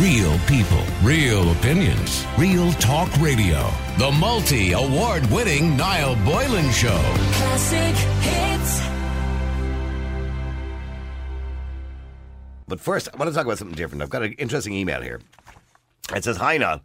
[0.00, 3.70] Real people, real opinions, real talk radio.
[3.96, 7.00] The multi award winning Niall Boylan Show.
[7.32, 8.80] Classic hits.
[12.68, 14.02] But first, I want to talk about something different.
[14.02, 15.22] I've got an interesting email here.
[16.14, 16.82] It says, Hi, Niall.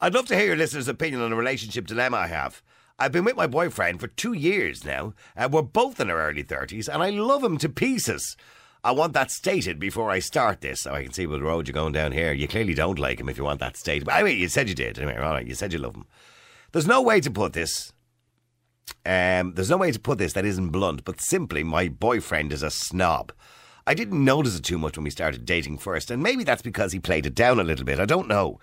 [0.00, 2.62] I'd love to hear your listeners' opinion on a relationship dilemma I have.
[2.98, 5.12] I've been with my boyfriend for two years now.
[5.36, 8.38] Uh, we're both in our early 30s, and I love him to pieces.
[8.84, 11.72] I want that stated before I start this, so I can see what road you're
[11.72, 12.34] going down here.
[12.34, 14.04] You clearly don't like him if you want that stated.
[14.04, 14.98] But anyway, you said you did.
[14.98, 16.04] Anyway, all right, you said you love him.
[16.72, 17.94] There's no way to put this.
[19.06, 22.62] Um, there's no way to put this that isn't blunt, but simply my boyfriend is
[22.62, 23.32] a snob.
[23.86, 26.92] I didn't notice it too much when we started dating first, and maybe that's because
[26.92, 27.98] he played it down a little bit.
[27.98, 28.60] I don't know.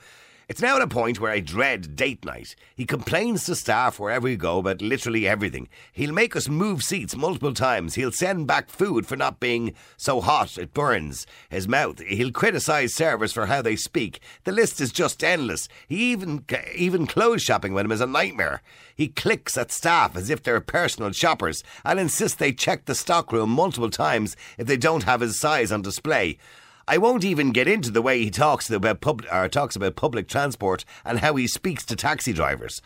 [0.51, 2.57] It's now at a point where I dread date night.
[2.75, 5.69] He complains to staff wherever we go about literally everything.
[5.93, 7.95] He'll make us move seats multiple times.
[7.95, 12.01] He'll send back food for not being so hot it burns his mouth.
[12.01, 14.19] He'll criticise servers for how they speak.
[14.43, 15.69] The list is just endless.
[15.87, 16.43] He even
[16.75, 18.61] even clothes shopping with him is a nightmare.
[18.93, 23.51] He clicks at staff as if they're personal shoppers and insists they check the stockroom
[23.51, 26.37] multiple times if they don't have his size on display.
[26.91, 30.27] I won't even get into the way he talks about pub, or talks about public
[30.27, 32.81] transport and how he speaks to taxi drivers.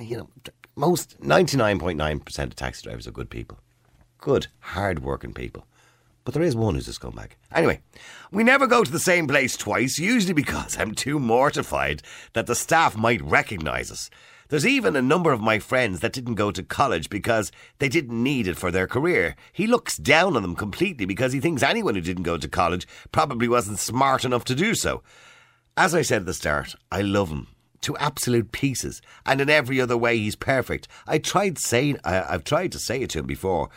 [0.00, 0.30] You know,
[0.74, 3.58] most ninety nine point nine percent of taxi drivers are good people,
[4.16, 5.66] good hard working people.
[6.24, 7.32] But there is one who's a scumbag.
[7.54, 7.80] Anyway,
[8.32, 12.54] we never go to the same place twice, usually because I'm too mortified that the
[12.54, 14.08] staff might recognise us.
[14.48, 18.22] There's even a number of my friends that didn't go to college because they didn't
[18.22, 19.36] need it for their career.
[19.52, 22.86] He looks down on them completely because he thinks anyone who didn't go to college
[23.10, 25.02] probably wasn't smart enough to do so.
[25.76, 27.48] As I said at the start, I love him
[27.80, 30.88] to absolute pieces, and in every other way he's perfect.
[31.06, 33.68] I tried saying I, I've tried to say it to him before,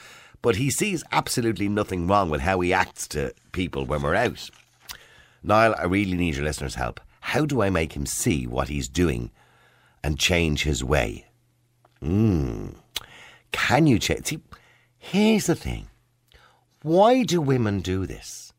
[0.48, 4.50] but he sees absolutely nothing wrong with how he acts to people when we're out.
[5.44, 7.02] Niall, I really need your listeners' help.
[7.20, 9.30] How do I make him see what he's doing
[10.06, 11.26] and change his way?
[12.00, 12.70] Hmm.
[13.52, 14.28] Can you change?
[14.28, 14.40] See,
[14.98, 15.90] here's the thing.
[16.82, 18.54] Why do women do this?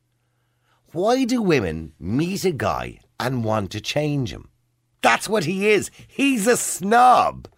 [0.93, 4.51] Why do women meet a guy and want to change him?
[5.01, 5.91] That's what he is.
[6.07, 7.49] He's a snob.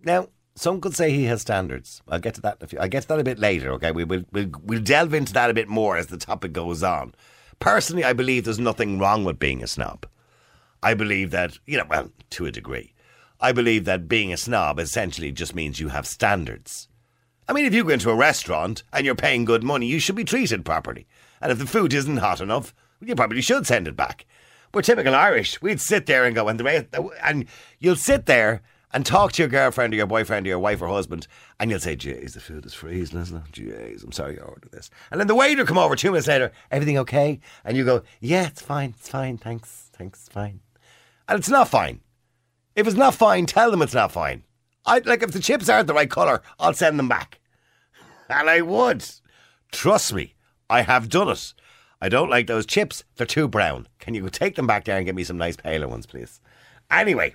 [0.00, 2.02] Now, some could say he has standards.
[2.08, 2.62] I'll get to that.
[2.78, 3.72] I'll get to that a bit later.
[3.72, 6.82] Okay, we will we'll, we'll delve into that a bit more as the topic goes
[6.82, 7.14] on.
[7.58, 10.06] Personally, I believe there's nothing wrong with being a snob.
[10.82, 12.92] I believe that you know, well, to a degree,
[13.40, 16.88] I believe that being a snob essentially just means you have standards.
[17.48, 20.16] I mean, if you go into a restaurant and you're paying good money, you should
[20.16, 21.06] be treated properly.
[21.40, 24.26] And if the food isn't hot enough, you probably should send it back.
[24.72, 25.60] We're typical Irish.
[25.60, 27.46] We'd sit there and go, and, the, and
[27.78, 28.62] you'll sit there
[28.92, 31.26] and talk to your girlfriend or your boyfriend or your wife or husband,
[31.58, 33.52] and you'll say, "Jeez, the food is freezing, isn't it?
[33.52, 36.52] Jeez, I'm sorry I ordered this." And then the waiter come over two minutes later,
[36.70, 40.60] "Everything okay?" And you go, "Yeah, it's fine, it's fine, thanks, thanks, fine."
[41.28, 42.00] And it's not fine.
[42.74, 44.44] If it's not fine, tell them it's not fine.
[44.84, 47.40] I like if the chips aren't the right colour, I'll send them back,
[48.28, 49.04] and I would.
[49.70, 50.34] Trust me,
[50.68, 51.54] I have done it.
[52.00, 53.88] I don't like those chips; they're too brown.
[54.00, 56.40] Can you take them back there and get me some nice paler ones, please?
[56.90, 57.34] Anyway.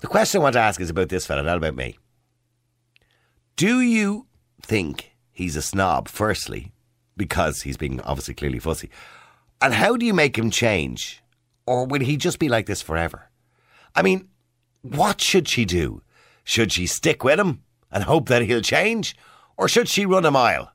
[0.00, 1.98] The question I want to ask is about this fella, not about me.
[3.56, 4.26] Do you
[4.62, 6.72] think he's a snob, firstly,
[7.16, 8.90] because he's being obviously clearly fussy?
[9.62, 11.22] And how do you make him change?
[11.66, 13.30] Or will he just be like this forever?
[13.94, 14.28] I mean,
[14.82, 16.02] what should she do?
[16.42, 19.16] Should she stick with him and hope that he'll change?
[19.56, 20.72] Or should she run a mile?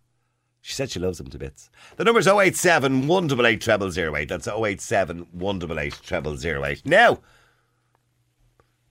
[0.61, 1.69] She said she loves him to bits.
[1.97, 4.29] The number's 087 188 0008.
[4.29, 6.85] That's 087 188 0008.
[6.85, 7.19] Now,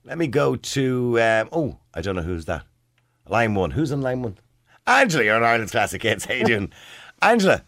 [0.08, 1.20] let me go to.
[1.20, 2.64] Um, oh, I don't know who's that.
[3.28, 3.72] Line one.
[3.72, 4.38] Who's on line one?
[4.86, 6.24] Angela, you're on Ireland's Classic Hits.
[6.24, 6.72] How you doing?
[7.20, 7.62] Angela.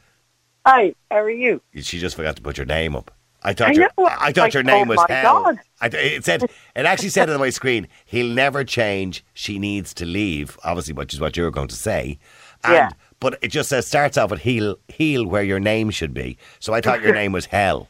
[0.65, 1.61] Hi, how are you?
[1.75, 3.11] She just forgot to put your name up.
[3.43, 5.43] I thought I your, know, I thought like, your name oh was my Hell.
[5.45, 5.59] God.
[5.81, 7.89] I, it said it actually said on my screen.
[8.07, 9.25] He'll never change.
[9.35, 10.59] She needs to leave.
[10.65, 12.19] Obviously, which is what you were going to say.
[12.65, 12.91] And, Yeah.
[13.19, 16.39] But it just says starts off with heel heel where your name should be.
[16.59, 17.89] So I thought your name was Hell.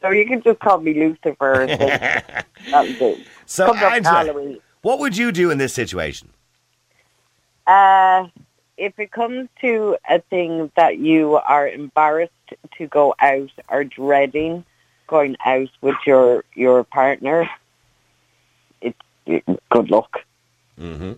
[0.00, 1.62] So you can just call me Lucifer.
[2.72, 3.16] and do.
[3.46, 6.30] So Angela, what would you do in this situation?
[7.66, 8.26] Uh,
[8.76, 12.32] if it comes to a thing that you are embarrassed
[12.76, 14.64] to go out or dreading
[15.06, 17.48] going out with your your partner,
[18.80, 20.20] it's it, good luck.
[20.78, 21.12] Mm-hmm.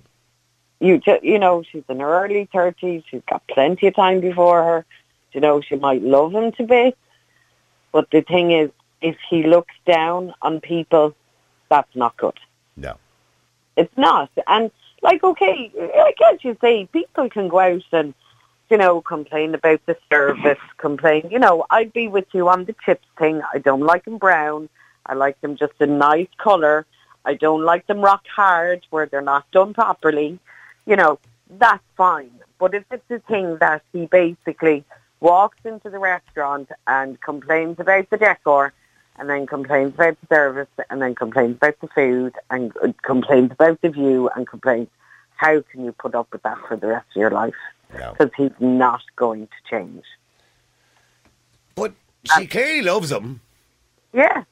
[0.80, 3.02] You ju- you know she's in her early thirties.
[3.10, 4.84] She's got plenty of time before her.
[5.32, 6.98] You know she might love him to bits,
[7.92, 8.70] but the thing is,
[9.00, 11.14] if he looks down on people,
[11.68, 12.38] that's not good.
[12.76, 12.96] No.
[13.76, 14.30] It's not.
[14.46, 14.70] And
[15.02, 18.14] like, okay, I can't you say people can go out and
[18.70, 21.28] you know, complain about the service, complain.
[21.30, 23.42] You know, I'd be with you on the chips thing.
[23.52, 24.68] I don't like them brown.
[25.06, 26.84] I like them just a nice colour.
[27.24, 30.38] I don't like them rock hard where they're not done properly.
[30.84, 32.30] You know, that's fine.
[32.58, 34.84] But if it's a thing that he basically
[35.20, 38.72] walks into the restaurant and complains about the decor
[39.18, 43.52] and then complains about the service and then complains about the food and uh, complains
[43.52, 44.88] about the view and complains,
[45.36, 47.54] how can you put up with that for the rest of your life?
[47.98, 48.14] No.
[48.18, 50.04] Because he's not going to change.
[51.74, 51.92] But
[52.36, 53.40] she clearly loves him.
[54.12, 54.44] Yeah,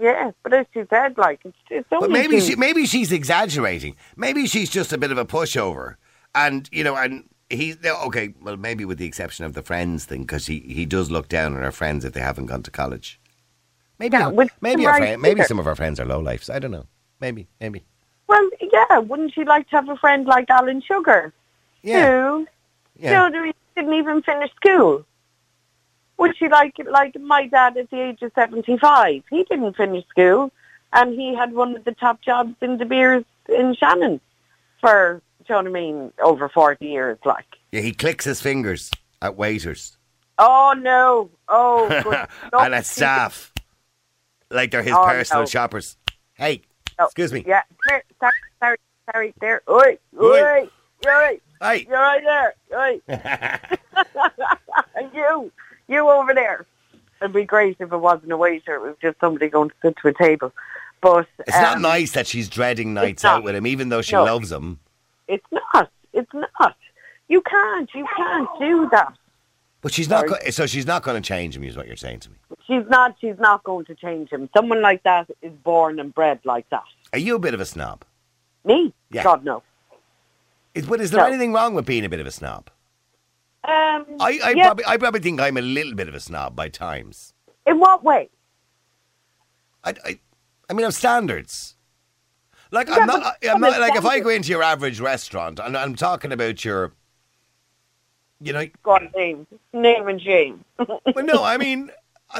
[0.00, 0.30] yeah.
[0.42, 3.96] But as she said, like, it's, it's But maybe she, maybe she's exaggerating.
[4.16, 5.96] Maybe she's just a bit of a pushover,
[6.34, 8.32] and you know, and he's okay.
[8.40, 11.56] Well, maybe with the exception of the friends thing, because he, he does look down
[11.56, 13.20] on her friends if they haven't gone to college.
[13.98, 16.48] Maybe Yeah, which maybe our friend, maybe some of our friends are low lifes.
[16.50, 16.86] I don't know.
[17.20, 17.84] Maybe maybe.
[18.28, 18.98] Well, yeah.
[18.98, 21.32] Wouldn't you like to have a friend like Alan Sugar?
[21.82, 22.06] Yeah.
[22.06, 22.46] Who,
[22.98, 23.24] Yeah.
[23.24, 25.04] you know, who didn't even finish school.
[26.18, 29.22] Would she like like my dad at the age of seventy five?
[29.30, 30.52] He didn't finish school,
[30.92, 34.20] and he had one of the top jobs in De Beers in Shannon
[34.80, 37.18] for, do you know what I mean, over forty years.
[37.24, 38.90] Like, Yeah, he clicks his fingers
[39.22, 39.98] at waiters
[40.38, 42.26] oh no, oh, good.
[42.58, 43.47] and at staff,
[44.50, 45.46] like they're his Oh, personal no.
[45.46, 45.96] shoppers.
[46.34, 46.62] Hey,
[46.98, 47.06] No.
[47.06, 47.44] excuse me.
[47.46, 48.02] Yeah, sorry,
[48.60, 48.76] sorry,
[49.12, 49.62] sorry, there.
[49.68, 50.68] Oi, oi,
[51.02, 51.86] you're right, Hey.
[51.88, 53.00] you're right there, oi.
[54.94, 55.52] and you,
[55.88, 56.66] you over there.
[57.20, 58.76] It'd be great if it wasn't a waiter.
[58.76, 60.52] It was just somebody going to sit to a table.
[61.00, 64.14] But It's not um, nice that she's dreading nights out with him, even though she
[64.14, 64.24] No.
[64.24, 64.78] loves him.
[65.26, 65.90] It's not.
[66.12, 66.76] It's not.
[67.28, 67.90] You can't.
[67.94, 69.12] You can't do that.
[69.80, 70.26] But she's not.
[70.26, 71.62] Go- so she's not going to change him.
[71.64, 72.36] Is what you're saying to me?
[72.66, 73.16] She's not.
[73.20, 74.48] She's not going to change him.
[74.56, 76.82] Someone like that is born and bred like that.
[77.12, 78.04] Are you a bit of a snob?
[78.64, 78.92] Me?
[79.10, 79.22] Yeah.
[79.22, 79.62] God no.
[80.74, 81.26] Is, but is there No.
[81.28, 82.70] anything wrong with being a bit of a snob?
[83.64, 84.04] Um.
[84.20, 86.68] I, I yeah, probably, I probably think I'm a little bit of a snob by
[86.68, 87.32] times.
[87.66, 88.30] in what way?
[89.84, 90.18] I, I,
[90.68, 91.76] I mean, I've standards.
[92.70, 93.36] Like Yeah, I'm not.
[93.48, 96.92] I'm not like if I go into your average restaurant, and I'm talking about your,
[98.40, 100.64] you know, Go on, name, name and shame.
[100.78, 101.90] well, no, I mean,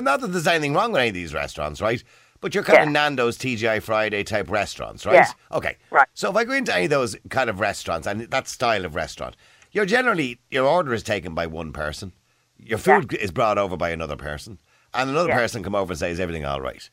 [0.00, 2.02] not that there's anything wrong with any of these restaurants, right?
[2.40, 5.14] But you're kind of Nando's, TGI Friday type restaurants, right?
[5.14, 5.56] Yeah.
[5.56, 5.76] Okay.
[5.90, 6.06] Right.
[6.14, 8.94] So if I go into any of those kind of restaurants and that style of
[8.94, 9.36] restaurant,
[9.72, 12.12] you're generally your order is taken by one person,
[12.56, 14.60] your food is brought over by another person,
[14.94, 15.36] and another Yeah.
[15.36, 16.88] person come over and say, "Is everything all right?"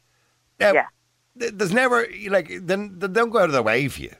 [0.59, 0.87] Now, Yeah.
[1.37, 4.15] There's never like then they don't go out of their way for you.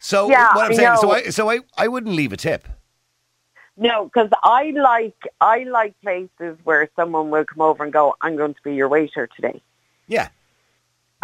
[0.00, 1.12] So Yeah, what I'm saying, so.
[1.12, 2.66] I so I, I wouldn't leave a tip.
[3.76, 8.36] No, because I like I like places where someone will come over and go, "I'm
[8.36, 9.62] going to be your waiter today."
[10.06, 10.28] Yeah.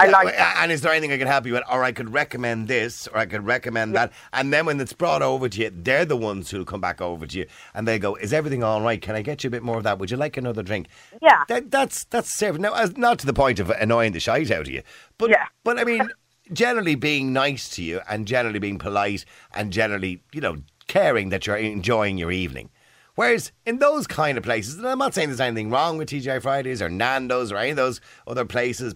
[0.01, 0.59] I Yeah, like that.
[0.63, 1.65] And is there anything I can help you with?
[1.71, 4.13] Or I could recommend this, or I could recommend that.
[4.33, 7.27] And then when it's brought over to you, they're the ones who'll come back over
[7.27, 9.03] to you and they go, Is everything all right?
[9.03, 9.99] Can I get you a bit more of that?
[9.99, 10.87] Would you like another drink?
[11.21, 11.43] Yeah.
[11.49, 12.63] That, that's that's serving.
[12.63, 14.83] Now, as- not to the point of annoying the shite out of you,
[15.19, 15.47] but, Yeah.
[15.65, 16.09] but I mean,
[16.53, 21.47] generally being nice to you and generally being polite and generally, you know, caring that
[21.47, 22.71] you're enjoying your evening.
[23.15, 26.41] Whereas in those kind of places, and I'm not saying there's anything wrong with TGI
[26.41, 28.95] Fridays or Nando's or any of those other places,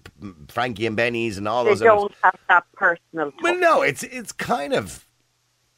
[0.49, 2.00] Frankie and Benny's and all They those others.
[2.03, 3.41] don't have that personal touch.
[3.43, 5.06] Well, no, it's it's kind of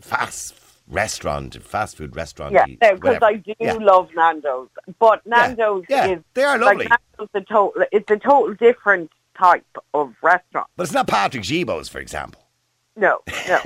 [0.02, 0.54] fast
[0.86, 2.52] restaurant, fast food restaurant.
[2.52, 3.74] Yeah, because I do Yeah.
[3.80, 4.68] love Nando's,
[4.98, 6.88] but Nando's yeah, is they are like lovely.
[6.88, 7.84] Nando's a total.
[7.92, 10.66] It's a total different type of restaurant.
[10.76, 12.43] But it's not Patrick Guilbaud's, for example.
[12.96, 13.58] No, no.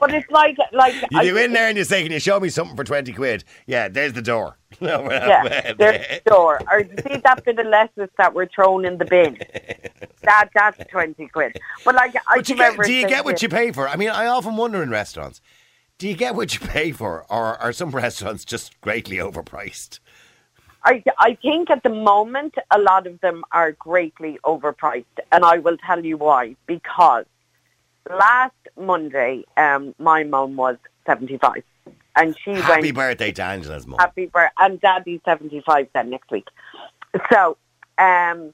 [0.00, 2.40] but it's like like You I- go in there and you say, "Can you show
[2.40, 4.56] me something for twenty quid?" Yeah, there's the door.
[4.80, 6.60] No, Yeah, there's the door.
[6.70, 9.38] Or you see that bit of lettuce that were thrown in the bin.
[10.22, 11.58] That that's twenty quid.
[11.84, 13.88] But like I you get, do you get what you pay for?
[13.88, 15.40] I mean, I often wonder in restaurants,
[15.98, 20.00] do you get what you pay for, or are some restaurants just greatly overpriced?
[20.84, 25.58] I, I think at the moment a lot of them are greatly overpriced, and I
[25.58, 26.54] will tell you why.
[26.66, 27.24] Because
[28.10, 31.62] last Monday, um, my mum was seventy-five,
[32.16, 33.98] and she Happy went birthday to Angela's mum.
[33.98, 36.48] happy birthday, and Daddy's seventy-five then next week.
[37.32, 37.56] So,
[37.98, 38.52] um,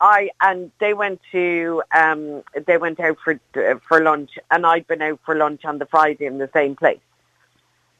[0.00, 4.86] I and they went to um, they went out for uh, for lunch, and I'd
[4.86, 7.00] been out for lunch on the Friday in the same place,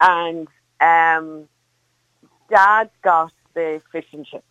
[0.00, 0.48] and
[0.80, 1.48] um,
[2.50, 4.44] Dad got the fish and chips,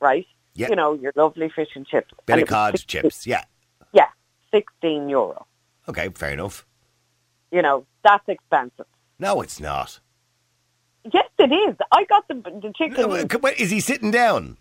[0.00, 0.26] right?
[0.54, 0.70] Yeah.
[0.70, 2.12] You know your lovely fish and chips.
[2.26, 3.26] Bit And of cod chips.
[3.26, 3.44] Yeah.
[3.92, 4.08] Yeah,
[4.50, 5.46] sixteen euro.
[5.88, 6.66] Okay, fair enough.
[7.50, 8.86] You know that's expensive.
[9.18, 10.00] No, it's not.
[11.12, 11.76] Yes, it is.
[11.92, 13.08] I got the the chicken.
[13.28, 14.58] But- but Is he sitting down?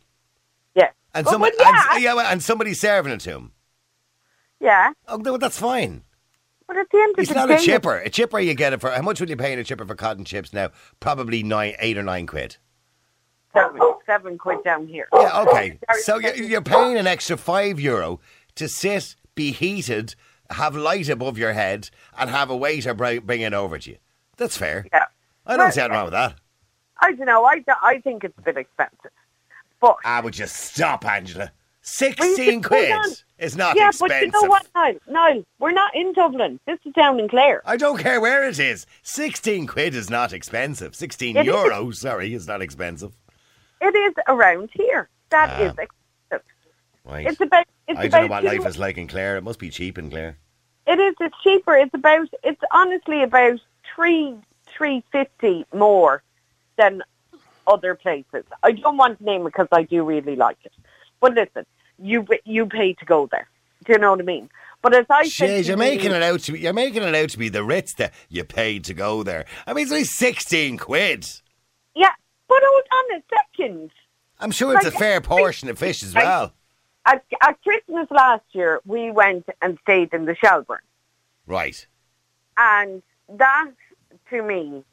[0.75, 3.51] yeah, And Well, somebody, well, yeah, and, yeah, well, and somebody's serving it to him.
[4.59, 4.91] yeah.
[5.07, 6.03] Oh, no, that's fine.
[6.67, 7.95] But at the end It's of the not day, a chipper.
[7.97, 8.91] A chipper you get it for.
[8.91, 10.69] How much would you pay in a chipper for cotton chips now?
[10.99, 12.57] Probably nine, eight or nine quid.
[13.53, 15.07] seven, seven quid down here.
[15.13, 15.79] Yeah, okay.
[16.01, 18.19] So you're, you're paying an extra five euro
[18.55, 20.15] to sit, be heated,
[20.51, 23.97] have light above your head, and have a waiter bring, bring it over to you.
[24.37, 24.85] That's fair.
[24.91, 25.05] Yeah.
[25.45, 26.35] I don't see anything wrong with that.
[26.99, 27.45] I don't know.
[27.45, 29.11] I, I think it's a bit expensive.
[29.79, 31.51] But I would just stop, Angela.
[31.81, 32.91] Sixteen quid
[33.37, 34.31] is not yeah, expensive.
[34.31, 34.95] but you know what, Niall?
[35.07, 36.59] Niall, we're not in Dublin.
[36.67, 37.61] This is down in Clare.
[37.65, 38.85] I don't care where it is.
[39.03, 40.95] Sixteen quid is not expensive.
[40.95, 43.13] Sixteen euros, euro, sorry, is not expensive.
[43.79, 45.07] It is around here.
[45.29, 45.61] That Ah.
[45.61, 46.47] is expensive.
[47.05, 47.27] Right.
[47.27, 47.65] It's about.
[47.87, 49.37] It's I don't know what life is like in Clare.
[49.37, 50.37] It must be cheap in Clare.
[50.85, 51.15] It is.
[51.19, 51.75] It's cheaper.
[51.75, 52.27] It's about.
[52.43, 53.59] It's honestly about
[53.95, 56.23] three three fifty more
[56.77, 57.01] than
[57.65, 58.43] other places.
[58.63, 60.73] I don't want to name it because I do really like it.
[61.19, 61.65] But listen,
[61.97, 63.47] you you pay to go there.
[63.85, 64.49] Do you know what I mean?
[64.81, 67.29] But as I Jeez, you're you- making it out to be, you're making it out
[67.29, 69.45] to be the Ritz that you paid to go there.
[69.65, 71.27] I mean, it's only sixteen quid.
[71.95, 72.11] Yeah,
[72.47, 73.23] but hold on a
[73.57, 73.91] second.
[74.39, 76.53] I'm sure it's a fair portion of fish as well.
[77.07, 80.81] At, at Christmas last year, we went and stayed in the Shelburne,
[81.45, 81.87] Right.
[82.57, 83.71] and that
[84.29, 84.83] to me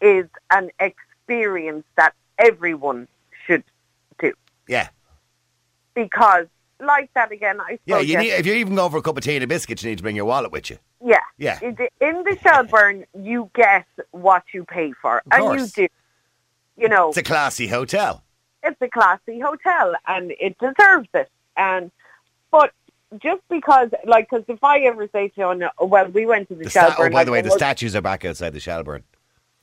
[0.00, 3.06] is an experience that everyone
[3.46, 3.62] should
[4.18, 4.32] do
[4.66, 4.88] Yeah.
[5.94, 6.46] because,
[6.80, 8.00] like that again, I Yeah.
[8.00, 9.90] You need, if you're even going for a cup of tea and a biscuit, you
[9.90, 10.78] need to bring your wallet with you.
[11.04, 11.20] Yeah.
[11.38, 11.60] Yeah.
[11.62, 11.76] In
[12.24, 15.22] the- Shelburne, you get what you pay for.
[15.30, 15.76] and course.
[15.76, 15.94] you do.
[16.76, 18.24] You know, It's a classy hotel.
[18.64, 21.30] it's a classy hotel and it deserves it.
[21.56, 21.90] And
[22.50, 22.72] But
[23.22, 26.54] just because, like, because if I ever say to you, oh, well, we went to
[26.54, 29.04] the, The sta- oh, by the way, the well, statues are back outside the Shelburne,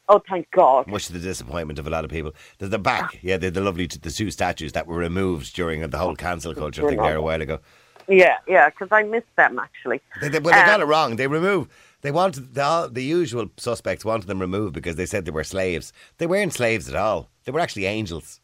[0.08, 0.88] Oh, thank God.
[0.88, 2.34] much to the disappointment of a lot of people.
[2.58, 3.20] They're the back.
[3.22, 6.88] Yeah, they're the lovely, the two statues that were removed during the whole cancel culture
[6.88, 7.60] thing there a while ago.
[8.08, 10.02] Yeah, yeah, because I missed them, actually.
[10.20, 11.16] They, they, well, they got Um, it wrong.
[11.18, 11.70] They removed.
[12.02, 15.94] They wanted the, the usual suspects wanted them removed because they said they were slaves.
[16.18, 17.30] They weren't slaves at all.
[17.46, 18.40] They were actually angels.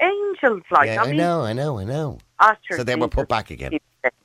[0.00, 2.18] They were angels, like, yeah, I I mean, know, I know, I know.
[2.38, 3.72] Usher, So they were put back again.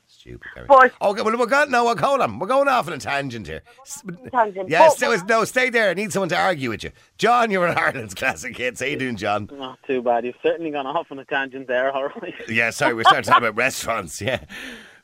[0.08, 0.42] Stupid.
[0.56, 0.66] Gary.
[0.68, 1.70] But- okay, well, we're going.
[1.70, 2.40] No, hold on.
[2.40, 3.62] We're going off on a tangent here.
[3.82, 4.70] S- Tangent.
[4.70, 5.90] Yeah, But- so, no, stay there.
[5.92, 6.92] I need someone to argue with you.
[7.20, 8.80] John, you're an Ireland's Classic Hits.
[8.80, 9.50] How you doing, John?
[9.54, 10.26] Not too bad.
[10.26, 12.34] You've certainly gone off on a tangent there, all right.
[12.50, 14.20] Yeah, sorry, we're starting to talk about restaurants.
[14.22, 14.44] Yeah.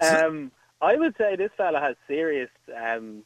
[0.02, 0.52] Um,
[0.82, 3.22] I would say this fella has serious, um,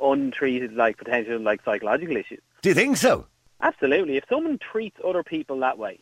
[0.00, 2.38] untreated, like potential, like psychological issues.
[2.62, 3.26] Do you think so?
[3.60, 4.16] Absolutely.
[4.16, 5.98] If someone treats other people that way,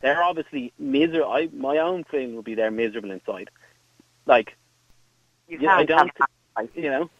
[0.00, 1.30] they're obviously miserable.
[1.30, 3.50] I, my own feeling would be they're miserable inside.
[4.26, 4.56] Like,
[5.48, 7.10] You Yeah, I don't have you know.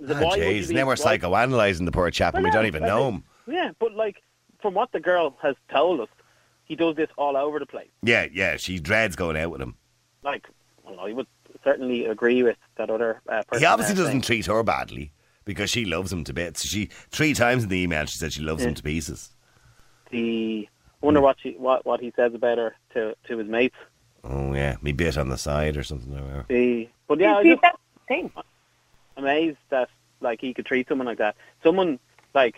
[0.00, 2.58] The- why would you Jeez, be- now we're psychoanalyzing the poor chap and we Well,
[2.58, 3.54] don't even I know think- him.
[3.54, 4.22] Yeah, but like,
[4.60, 6.08] from what the girl has told us,
[6.64, 7.90] he does this all over the place.
[8.02, 9.76] Yeah, yeah, she dreads going out with him.
[10.22, 10.48] Like,
[10.82, 11.26] well, I would
[11.62, 13.60] certainly agree with that other uh, person.
[13.60, 15.12] He obviously there doesn't saying- treat her badly
[15.44, 16.64] because she loves him to bits.
[16.64, 19.30] She three times in the email she said she loves him to pieces.
[20.10, 20.73] the I
[21.04, 23.76] wonder what she what what he says about her to to his mates.
[24.22, 26.16] Oh yeah, me bit on the side or something.
[26.16, 26.44] Or whatever.
[26.48, 28.32] The but yeah, I just that's the thing.
[29.16, 29.88] amazed that
[30.20, 31.36] like he could treat someone like that.
[31.62, 31.98] Someone
[32.34, 32.56] like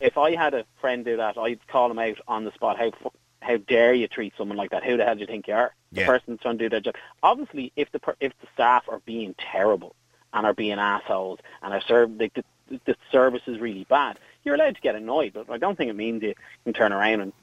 [0.00, 2.78] if I had a friend do that, I'd call him out on the spot.
[2.78, 2.92] How
[3.40, 4.84] how dare you treat someone like that?
[4.84, 5.74] Who the hell do you think you are?
[5.90, 6.04] Yeah.
[6.04, 6.94] The person's trying to do their job.
[7.22, 9.94] Obviously, if the if the staff are being terrible
[10.32, 12.44] and are being assholes and are serv- like the,
[12.84, 15.32] the service is really bad, you're allowed to get annoyed.
[15.34, 17.36] But I don't think it means you can turn around and be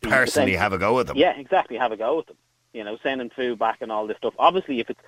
[0.00, 1.16] Personally, have a go with them.
[1.16, 1.76] Yeah, exactly.
[1.76, 2.36] Have a go with them.
[2.72, 4.34] You know, sending food back and all this stuff.
[4.38, 5.00] Obviously, if it's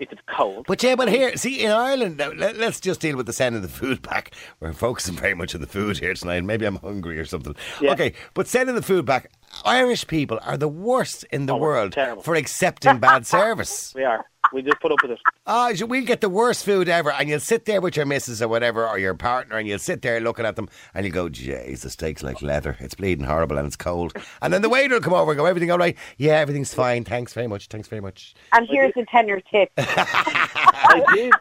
[0.00, 3.18] if it's cold, But yeah, but here, see, in Ireland, now, let, us just deal
[3.18, 4.34] with the sending the food back.
[4.58, 6.42] We're focusing very much on the food here tonight.
[6.42, 7.54] Maybe I'm hungry or something.
[7.82, 7.92] Yeah.
[7.92, 9.30] Okay, but sending the food back,
[9.64, 13.92] Irish people are the worst in the Oh, world for accepting bad service.
[13.96, 14.24] we are.
[14.52, 15.18] We just put up with it.
[15.46, 18.40] Ah, so we'll get the worst food ever, and you'll sit there with your missus
[18.42, 21.28] or whatever, or your partner, and you'll sit there looking at them, and you go,
[21.28, 22.76] "Jeez, the steak's like leather.
[22.80, 25.44] It's bleeding horrible, and it's cold." And then the waiter will come over and go,
[25.46, 25.96] "Everything all right?
[26.16, 27.04] Yeah, everything's fine.
[27.04, 27.66] Thanks very much.
[27.68, 29.70] Thanks very much." And here's a tenner tip.
[29.78, 31.32] I did.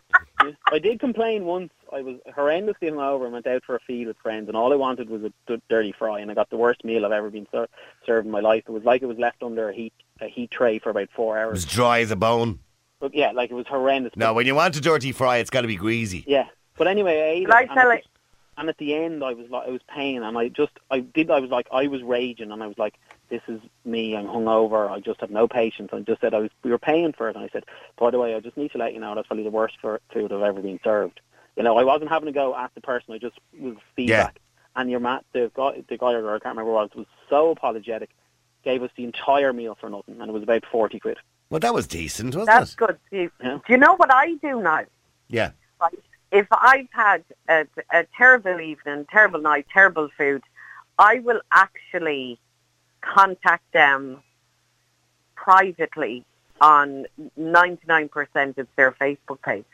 [0.72, 1.72] I did complain once.
[1.92, 4.76] I was horrendously hungover and went out for a feed with friends, and all I
[4.76, 7.48] wanted was a d- dirty fry, and I got the worst meal I've ever been
[7.52, 7.68] ser-
[8.06, 8.64] served in my life.
[8.68, 11.38] It was like it was left under a heat a heat tray for about four
[11.38, 11.44] hours.
[11.44, 11.54] It hours.
[11.66, 12.60] was dry as a bone.
[13.00, 14.14] But yeah, like it was horrendous.
[14.16, 16.24] No, when you want a dirty fry, it's got to be greasy.
[16.28, 18.04] Yeah, but anyway, I ate it, Like and, at telling- the,
[18.62, 21.32] and at the end, I was like, I was paying, and I just, I did,
[21.32, 22.96] I was like, I was raging, and I was like,
[23.30, 24.18] this is me.
[24.18, 24.90] I'm hungover.
[24.92, 25.92] I just have no patience.
[25.94, 27.64] I just said I was, we were paying for it, and I said,
[27.98, 30.02] by the way, I just need to let you know that's probably the worst for,
[30.12, 31.22] food I've ever been served.
[31.56, 33.14] You know, I wasn't having to go at the person.
[33.14, 34.40] I just was feedback.
[34.76, 37.06] And your mat, the guy, the guy or girl, I can't remember what it was,
[37.06, 38.10] was so apologetic.
[38.64, 41.18] Gave us the entire meal for nothing, and it was about forty quid.
[41.50, 42.78] Well, that was decent, wasn't That's it?
[42.80, 43.00] That's good.
[43.12, 43.60] Do you, Yeah.
[43.66, 44.86] do you know what I do now?
[45.28, 45.52] Yeah.
[45.82, 45.98] Right.
[46.32, 50.44] if I've had a, a terrible evening, terrible night, terrible food,
[51.00, 52.40] I will actually
[53.02, 54.22] contact them
[55.36, 56.26] privately
[56.62, 57.06] on
[57.40, 59.66] 99% of their Facebook page.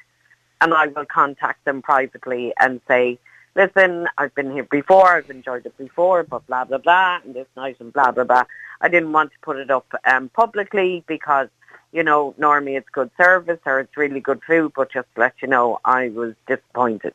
[0.61, 3.19] And I will contact them privately and say,
[3.55, 7.47] listen, I've been here before, I've enjoyed it before, but blah, blah, blah, and this
[7.55, 8.43] night and blah, blah, blah.
[8.81, 11.49] I didn't want to put it up um, publicly because,
[11.91, 15.33] you know, normally it's good service or it's really good food, but just to let
[15.41, 17.13] you know, I was disappointed.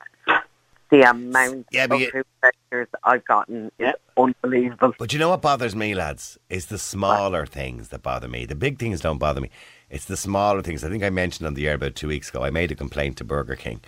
[0.90, 3.92] The amount Yeah, of you- food vouchers I've gotten is Yeah.
[4.16, 4.94] unbelievable.
[4.99, 6.37] But you know what bothers me, lads?
[6.49, 8.44] Is the smaller things that bother me.
[8.44, 9.50] The big things don't bother me.
[9.90, 10.85] It's the smaller things.
[10.85, 12.44] I think I mentioned on the air about two weeks ago.
[12.44, 13.80] I made a complaint to Burger King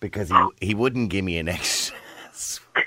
[0.00, 1.96] because he he wouldn't give me an extra.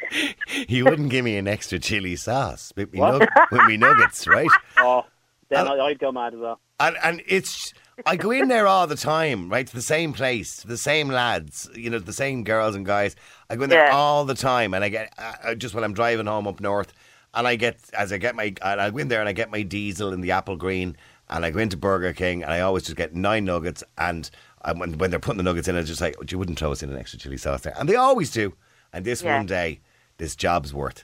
[0.68, 4.50] he wouldn't give me an extra chili sauce with me, nug- with me nuggets, right?
[4.78, 5.06] Oh,
[5.50, 6.60] then Uh, I, I'd go mad as well.
[6.80, 7.74] And and it's
[8.06, 9.66] I go in there all the time, right?
[9.68, 13.16] To the same place, to the same lads, you know, the same girls and guys.
[13.50, 13.96] I go in there Yeah.
[13.96, 16.94] all the time, and I get uh, just when I'm driving home up north,
[17.34, 19.64] and I get as I get my, I go in there and I get my
[19.64, 20.96] diesel in the Applegreen,
[21.30, 24.30] and I go into Burger King, and I always just get nine nuggets, and
[24.62, 26.84] I, when when they're putting the nuggets in, I just like, you wouldn't throw us
[26.84, 28.54] in an extra chili sauce there, and they always do.
[28.92, 29.38] And this Yeah.
[29.38, 29.80] one day,
[30.18, 31.04] this job's worth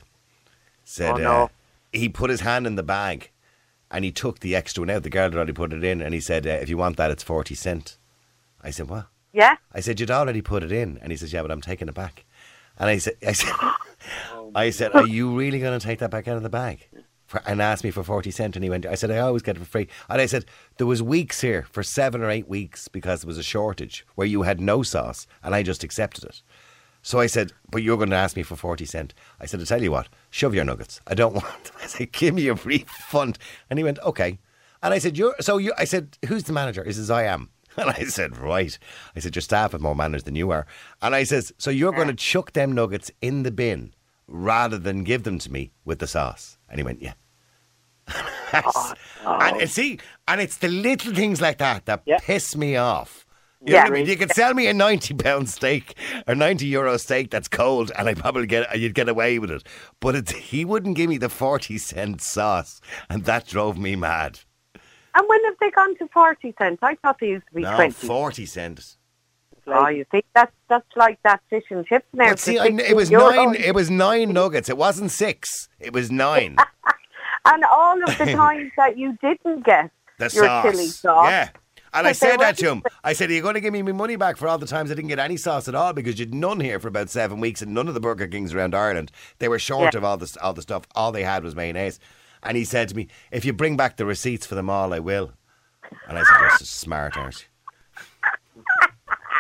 [0.84, 1.44] said Oh, no.
[1.44, 1.48] uh,
[1.92, 3.32] he put his hand in the bag
[3.92, 5.04] and he took the extra one out.
[5.04, 7.12] The girl had already put it in, and he said, uh, "If you want that,
[7.12, 7.98] it's forty cent."
[8.62, 9.56] I said, "What?" Yeah?
[9.74, 11.94] I said, "You'd already put it in," and he says, "Yeah, but I'm taking it
[11.94, 12.26] back."
[12.78, 13.54] And I said, "I said,
[14.56, 16.88] I said, are you really going to take that back out of the bag?"
[17.36, 18.86] For, and asked me for forty cent, and he went.
[18.86, 20.46] I said, "I always get it for free." And I said,
[20.78, 24.28] "There was weeks here for seven or eight weeks because there was a shortage where
[24.28, 26.42] you had no sauce, and I just accepted it."
[27.06, 29.14] So I said, but you're going to ask me for 40 cent.
[29.40, 31.02] I said, I tell you what, shove your nuggets.
[31.06, 31.76] I don't want them.
[31.80, 33.38] I said, give me a refund.
[33.70, 34.40] And he went, okay.
[34.82, 36.84] And I said, you're, so you, I said, who's the manager?
[36.84, 37.50] He says, I am.
[37.78, 38.76] And I said, right.
[39.16, 40.66] I said, your staff have more manners than you are.
[41.00, 42.18] And I says, so you're going to ah.
[42.18, 43.94] chuck them nuggets in the bin
[44.28, 46.58] rather than give them to me with the sauce?
[46.70, 47.14] And he went, yeah.
[49.26, 52.20] And uh, see, and it's the little things like that that Yeah.
[52.20, 53.26] piss me off.
[53.66, 53.86] You Yeah.
[53.86, 54.06] I mean?
[54.06, 58.08] You could sell me a ninety pound steak or ninety euro steak that's cold, and
[58.08, 59.64] I probably get you'd get away with it.
[60.00, 64.42] But it's, he wouldn't give me the forty cent sauce, and that drove me mad.
[65.18, 66.80] And when have they gone to 40 cents?
[66.82, 67.92] I thought they used to be No, 20.
[67.94, 68.98] forty cents.
[69.66, 72.30] Oh, you see, that's that's like that fish and chips now.
[72.30, 73.46] But see, I, it was 16 euro.
[73.46, 73.56] nine.
[73.56, 74.70] It was nine nuggets.
[74.70, 75.68] It wasn't six.
[75.80, 76.58] It was nine.
[77.46, 80.64] And all of the times that you didn't get The your sauce.
[80.72, 81.30] chili sauce.
[81.30, 81.50] Yeah.
[81.94, 82.84] And I said that to him.
[83.06, 84.92] I said, Are you going to give me my money back for all the times
[84.92, 85.94] I didn't get any sauce at all?
[85.94, 88.76] Because you'd none here for about seven weeks and none of the Burger Kings around
[88.76, 89.12] Ireland.
[89.40, 90.00] They were short Yeah.
[90.00, 90.84] of all the, all the stuff.
[90.94, 92.00] All they had was mayonnaise.
[92.44, 95.00] And he said to me, If you bring back the receipts for them all, I
[95.00, 95.32] will.
[96.10, 97.48] And I said, You're so smart, aren't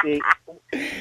[0.06, 0.22] you?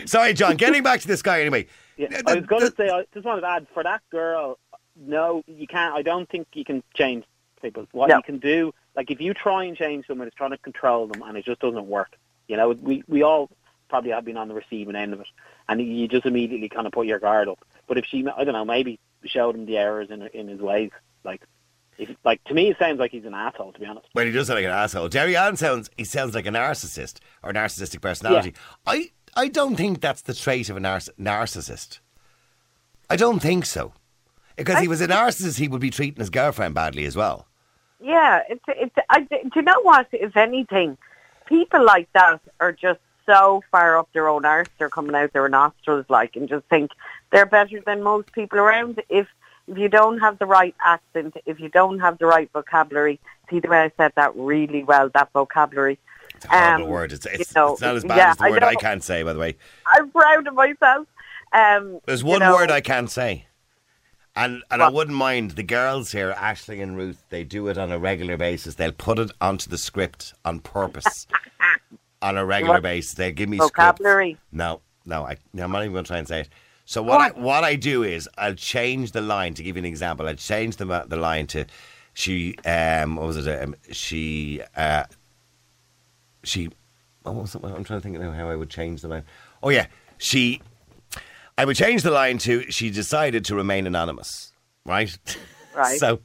[0.06, 0.56] Sorry, John.
[0.56, 1.66] Getting back to this guy anyway.
[1.96, 4.58] yeah, The- I was going to say, I just wanted to add for that girl.
[4.96, 5.94] No, you can't.
[5.94, 7.24] I don't think you can change
[7.62, 7.86] people.
[7.92, 8.16] What No.
[8.16, 11.22] you can do, like if you try and change someone, is trying to control them,
[11.22, 12.16] and it just doesn't work.
[12.48, 13.50] You know, we we all
[13.88, 15.26] probably have been on the receiving end of it,
[15.68, 17.58] and you just immediately kind of put your guard up.
[17.86, 20.90] But if she, I don't know, maybe showed him the errors in in his ways,
[21.24, 21.42] like.
[21.96, 23.72] If, like to me, it sounds like he's an asshole.
[23.72, 25.08] To be honest, Well, he does sound like an asshole.
[25.08, 28.52] Jerry Allen sounds he sounds like a narcissist or narcissistic personality.
[28.84, 32.00] I I don't think that's the trait of a narciss- narcissist.
[33.08, 33.92] I don't think so.
[34.56, 37.46] Because he was a narcissist, he would be treating his girlfriend badly as well.
[38.00, 38.94] Yeah, it's it's.
[39.10, 40.08] I, do you know what?
[40.12, 40.98] If anything,
[41.46, 44.68] people like that are just so far up their own arse.
[44.78, 46.90] They're coming out their nostrils like, and just think
[47.32, 49.02] they're better than most people around.
[49.08, 49.26] If
[49.66, 53.60] if you don't have the right accent, if you don't have the right vocabulary, see
[53.60, 55.08] the way I said that really well.
[55.14, 55.98] That vocabulary.
[56.34, 57.12] It's a horrible Um, word.
[57.12, 58.78] It's, it's, you know, it's not as bad yeah, as the I word I, know.
[58.80, 59.56] can't say, by the way.
[59.86, 61.06] I'm proud of myself.
[61.52, 63.46] Um, There's you one know, word I can't say.
[64.36, 67.92] And and I wouldn't mind the girls here, Ashley and Ruth, they do it on
[67.92, 68.74] a regular basis.
[68.74, 71.26] They'll put it onto the script on purpose.
[72.22, 72.82] on a regular What?
[72.82, 73.14] basis.
[73.14, 74.30] They give me Vocabulary.
[74.32, 74.46] Scripts.
[74.52, 76.48] No, no, I, I'm not even going to try and say it.
[76.86, 77.38] So what I, What?
[77.38, 80.26] what I do is I'll change the line to give you an example.
[80.26, 81.64] I'll change the the line to
[82.12, 85.04] she um what was it um, she uh
[86.42, 86.70] she
[87.22, 87.64] what was it?
[87.64, 89.24] I'm trying to think of how I would change the line.
[89.62, 89.86] Oh yeah,
[90.18, 90.60] she
[91.56, 94.52] I would change the line to she decided to remain anonymous,
[94.84, 95.16] right?
[95.74, 95.98] Right.
[96.00, 96.20] so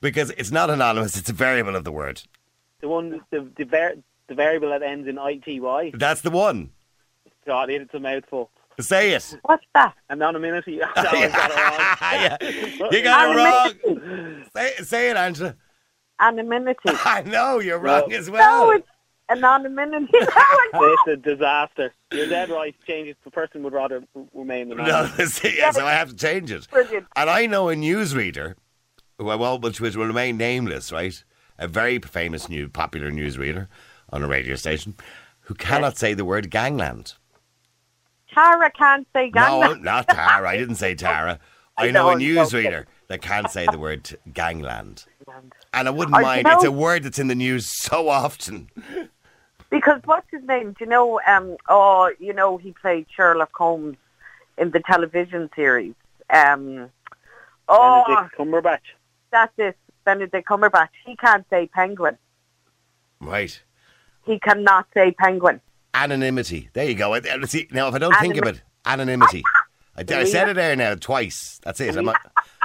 [0.00, 2.22] because it's not anonymous, it's a variable of the word.
[2.80, 3.94] the one the the, var-
[4.28, 5.60] the variable that ends in ity.
[5.94, 6.70] That's the one.
[7.46, 8.50] God, it's a mouthful.
[8.80, 9.36] Say it.
[9.42, 9.94] What's that?
[10.10, 10.78] Anonymity.
[10.96, 12.78] No, I got it wrong.
[12.80, 12.88] yeah.
[12.90, 14.44] You got it wrong.
[14.56, 15.54] Say, say it, Angela.
[16.20, 16.80] Anonymity.
[17.04, 18.00] I know you're No.
[18.00, 18.66] wrong as well.
[18.66, 18.88] No, it's
[19.28, 20.08] anonymity.
[20.74, 21.92] It's a disaster.
[22.12, 22.74] You're dead right.
[22.86, 23.18] Change it.
[23.24, 25.34] The person would rather remain No, anonymous.
[25.34, 26.68] see, yeah, so I have to change it.
[26.70, 27.06] Brilliant.
[27.16, 28.54] And I know a newsreader,
[29.18, 31.22] who well, which, which will remain nameless, right?
[31.58, 33.68] A very famous new popular newsreader
[34.10, 34.94] on a radio station,
[35.40, 37.14] who cannot say the word gangland.
[38.34, 39.82] Tara can't say gangland.
[39.82, 40.48] No, not Tara.
[40.48, 41.38] I didn't say Tara.
[41.76, 45.04] I, I know a know, newsreader that can't say the word t- gangland.
[45.74, 46.44] And I wouldn't you mind.
[46.44, 48.70] know- It's a word that's in the news so often.
[49.70, 50.72] Because what's his name?
[50.72, 51.20] Do you know?
[51.26, 53.96] Um, oh, you know, he played Sherlock Holmes
[54.58, 55.94] in the television series.
[56.28, 56.90] Um,
[57.68, 58.80] oh, Benedict Cumberbatch.
[59.30, 59.76] that's it.
[60.04, 60.88] Benedict Cumberbatch.
[61.06, 62.18] He can't say penguin.
[63.20, 63.62] Right.
[64.26, 65.60] He cannot say penguin.
[65.94, 66.68] Anonymity.
[66.74, 67.18] There you go.
[67.46, 69.42] See, now, if I don't think of it, anonymity.
[69.96, 71.60] I, I said it there now twice.
[71.64, 71.96] That's it.
[71.96, 72.16] I'm not,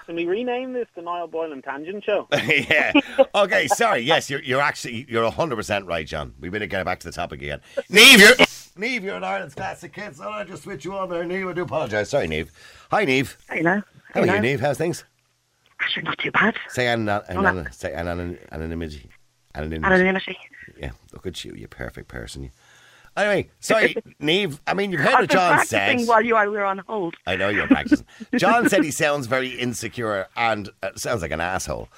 [0.08, 2.28] Can we rename this the Niall Boylan Tangent Show?
[2.34, 2.93] yeah.
[3.36, 3.67] Okay.
[3.67, 4.00] Sorry.
[4.00, 6.34] Yes, you're you're actually you're hundred percent right, John.
[6.39, 7.60] We better get back to the topic again.
[7.89, 8.36] Neve, you're
[8.78, 10.20] Neve, you're an Ireland's Classic Hits.
[10.20, 11.50] So I just switch you on there, Neve.
[11.50, 12.10] I do apologise.
[12.10, 12.52] Sorry, Neve.
[12.89, 13.38] Hi, Neve.
[13.50, 13.82] I know.
[14.13, 14.62] How are you, Neve?
[14.62, 15.04] How's things?
[15.82, 16.56] Actually, not too bad.
[16.70, 19.10] Say anon- Oh, anon- say anon- anonymity.
[19.56, 19.86] Anonymity.
[19.93, 20.38] Anonymity.
[20.80, 20.91] Yeah.
[21.12, 22.43] Look at you, You're a perfect person.
[22.43, 22.50] You.
[23.17, 24.62] Anyway, sorry, Neve.
[24.67, 26.08] I mean, you've heard what John practicing said.
[26.08, 27.15] while you were on hold.
[27.25, 28.06] I know you're practicing.
[28.38, 31.89] John said he sounds very insecure and uh, sounds like an asshole.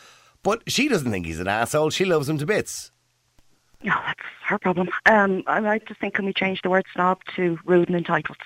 [0.43, 1.89] But she doesn't think he's an asshole.
[1.89, 2.91] She loves him to bits.
[3.83, 4.89] No, that's her problem.
[5.05, 8.37] Um, I I just think can we change the word snob to rude and entitled?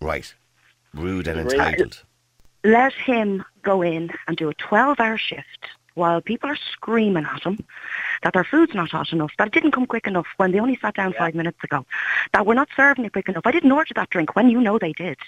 [0.00, 0.34] Right.
[0.94, 2.02] Rude and entitled.
[2.64, 7.64] Let him go in and do a 12-hour shift while people are screaming at him
[8.22, 10.76] that their food's not hot enough, that it didn't come quick enough when they only
[10.80, 11.84] sat down five minutes ago,
[12.32, 13.42] that we're not serving it quick enough.
[13.46, 15.18] I didn't order that drink when you know they did.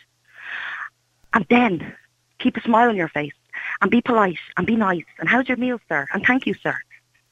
[1.32, 1.94] And then
[2.38, 3.32] keep a smile on your face
[3.82, 6.06] and be polite and be nice and how's your meal, sir?
[6.12, 6.76] And thank you, sir.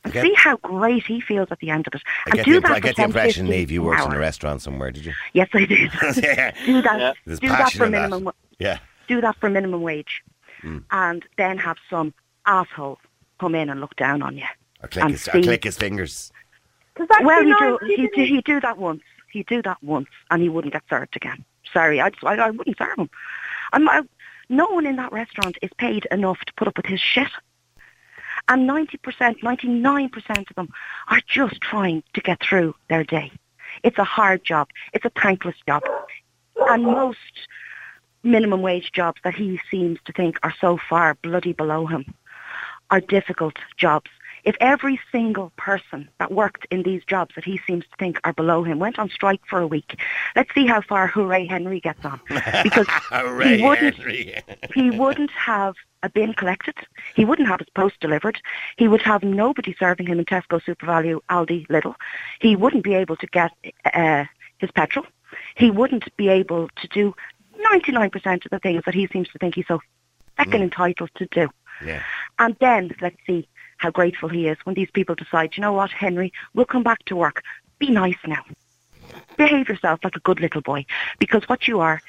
[0.05, 0.23] And Okay.
[0.29, 2.03] see how great he feels at the end of it.
[2.27, 4.12] I and get, do the, that I get the impression, 15 Neve, you worked in
[4.12, 5.12] a restaurant somewhere, did you?
[5.33, 5.92] Yes, I did.
[6.16, 6.51] yeah.
[6.66, 7.16] do that.
[7.27, 7.35] Yeah.
[7.37, 7.99] Do that for in that.
[8.03, 8.25] minimum.
[8.25, 8.79] wa- Yeah.
[9.07, 10.23] Do that for minimum wage,
[10.64, 10.85] Mm.
[10.92, 12.14] and then have some
[12.47, 12.99] asshole
[13.42, 14.46] come in and look down on you.
[14.83, 16.33] Or click, And his, or click his fingers.
[16.94, 19.02] Does that Well, he know, do he do he do that once.
[19.33, 21.44] He do that once, and he wouldn't get served again.
[21.72, 23.11] Sorry, I just, I, I wouldn't serve him.
[23.72, 24.02] I'm, I,
[24.48, 27.33] no one in that restaurant is paid enough to put up with his shit.
[28.48, 30.68] And 90%, 99% of them
[31.09, 33.33] are just trying to get through their day.
[33.83, 34.68] It's a hard job.
[34.92, 35.83] It's a thankless job.
[36.68, 37.48] And most
[38.22, 42.05] minimum wage jobs that he seems to think are so far bloody below him
[42.92, 44.11] are difficult jobs.
[44.44, 48.33] If every single person that worked in these jobs that he seems to think are
[48.33, 49.98] below him went on strike for a week,
[50.37, 52.20] let's see how far Hooray Henry gets on.
[52.62, 52.87] Because
[53.44, 53.96] he wouldn't
[54.74, 56.74] he wouldn't have a bin collected.
[57.14, 58.40] He wouldn't have his post delivered.
[58.76, 61.94] He would have nobody serving him in Tesco, SuperValu, Aldi, Lidl.
[62.40, 63.52] He wouldn't be able to get
[63.94, 64.24] uh,
[64.59, 65.07] his petrol.
[65.55, 67.14] He wouldn't be able to do
[67.72, 69.81] 99% of the things that he seems to think he's so
[70.37, 71.48] fucking entitled to do.
[71.85, 72.03] Yeah.
[72.38, 75.90] And then let's see how grateful he is when these people decide, you know what,
[75.90, 77.42] Henry, we'll come back to work.
[77.79, 78.42] Be nice now.
[79.37, 80.85] Behave yourself like a good little boy.
[81.18, 82.01] Because what you are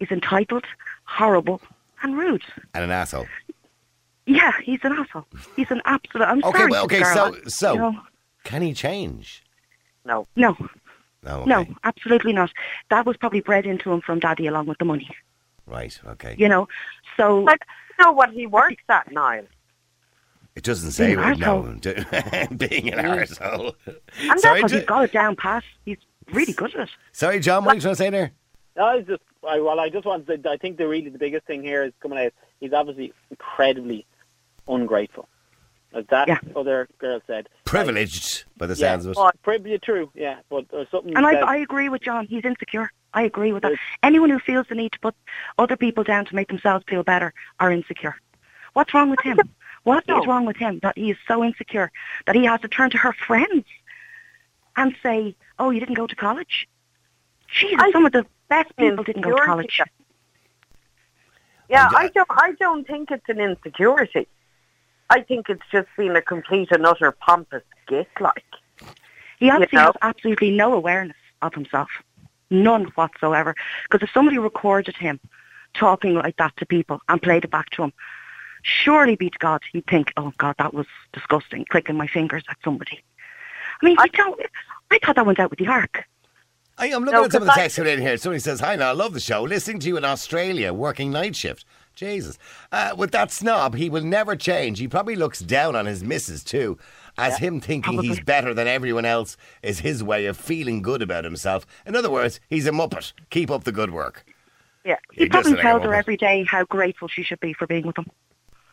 [0.00, 0.64] is entitled,
[1.04, 1.60] horrible,
[2.02, 2.42] and rude.
[2.74, 3.26] And an asshole.
[4.26, 5.26] Yeah, he's an asshole.
[5.56, 6.24] He's an absolute.
[6.24, 6.70] I'm Okay, sorry.
[6.70, 7.14] well, okay, girl.
[7.14, 8.00] so- so- you know,
[8.44, 9.42] Can he change?
[10.04, 10.26] No.
[10.36, 10.68] no, oh,
[11.22, 11.40] No.
[11.40, 11.48] Okay.
[11.50, 12.50] no, absolutely not.
[12.90, 15.10] That was probably bred into him from daddy along with the money.
[15.70, 15.98] Right.
[16.04, 16.34] Okay.
[16.38, 16.68] You know,
[17.16, 17.60] so But
[17.98, 19.44] you know what he works at, Niall?
[20.56, 21.62] It doesn't say Being what an no.
[22.56, 23.16] Being an mm.
[23.16, 23.74] arsehole.
[23.86, 25.62] and sorry, that's what Jo- he's got it down pat.
[25.84, 25.98] He's
[26.32, 26.90] really good at it.
[27.12, 27.64] sorry, John.
[27.64, 28.32] What are you trying to say there?
[28.76, 31.46] No, I just, I, well, I just wanted to, I think the really the biggest
[31.46, 32.32] thing here is coming out.
[32.58, 34.06] He's obviously incredibly
[34.68, 35.28] ungrateful.
[35.92, 36.38] As that Yeah.
[36.54, 37.48] other girl said.
[37.64, 39.18] Privileged, by the Yeah, sounds of it.
[39.18, 40.38] Oh, well, probably true, yeah.
[40.48, 42.26] But there's something And I, I agree with John.
[42.26, 42.92] He's insecure.
[43.12, 43.72] I agree with that.
[44.02, 45.14] Anyone who feels the need to put
[45.58, 48.14] other people down to make themselves feel better are insecure.
[48.72, 49.38] What's wrong with him?
[49.82, 50.24] What is No.
[50.26, 51.90] wrong with him that he is so insecure
[52.26, 53.64] that he has to turn to her friends
[54.76, 56.68] and say, "Oh, you didn't go to college."
[57.48, 59.80] Jesus, I- some of the best people didn't go to college.
[61.70, 62.28] Yeah, I don't.
[62.30, 64.26] I don't think it's an insecurity.
[65.08, 68.08] I think it's just been a complete and utter pompous git.
[68.20, 68.44] Like,
[69.38, 69.86] He obviously know?
[69.86, 71.88] has absolutely no awareness of himself,
[72.50, 73.54] none whatsoever.
[73.84, 75.20] Because if somebody recorded him
[75.74, 77.92] talking like that to people and played it back to him,
[78.62, 82.56] surely be to God, he'd think, "Oh God, that was disgusting." Clicking my fingers at
[82.64, 83.02] somebody.
[83.82, 84.40] I mean, I- I don't.
[84.90, 86.04] I thought that went out with the ark.
[86.76, 88.16] I, I'm looking No, at some of the 'cause I- text coming in here.
[88.16, 89.42] Somebody says, Hi, now, I love the show.
[89.42, 91.64] Listening to you in Australia, working night shift.
[91.94, 92.38] Jesus.
[92.72, 94.78] Uh, with that snob, he will never change.
[94.78, 96.78] He probably looks down on his missus, too.
[97.20, 101.24] As him thinking he's better than everyone else is his way of feeling good about
[101.24, 101.66] himself.
[101.86, 103.12] In other words, he's a muppet.
[103.30, 104.24] Keep up the good work.
[104.84, 104.96] Yeah.
[105.12, 108.06] He probably tells her every day how grateful she should be for being with him.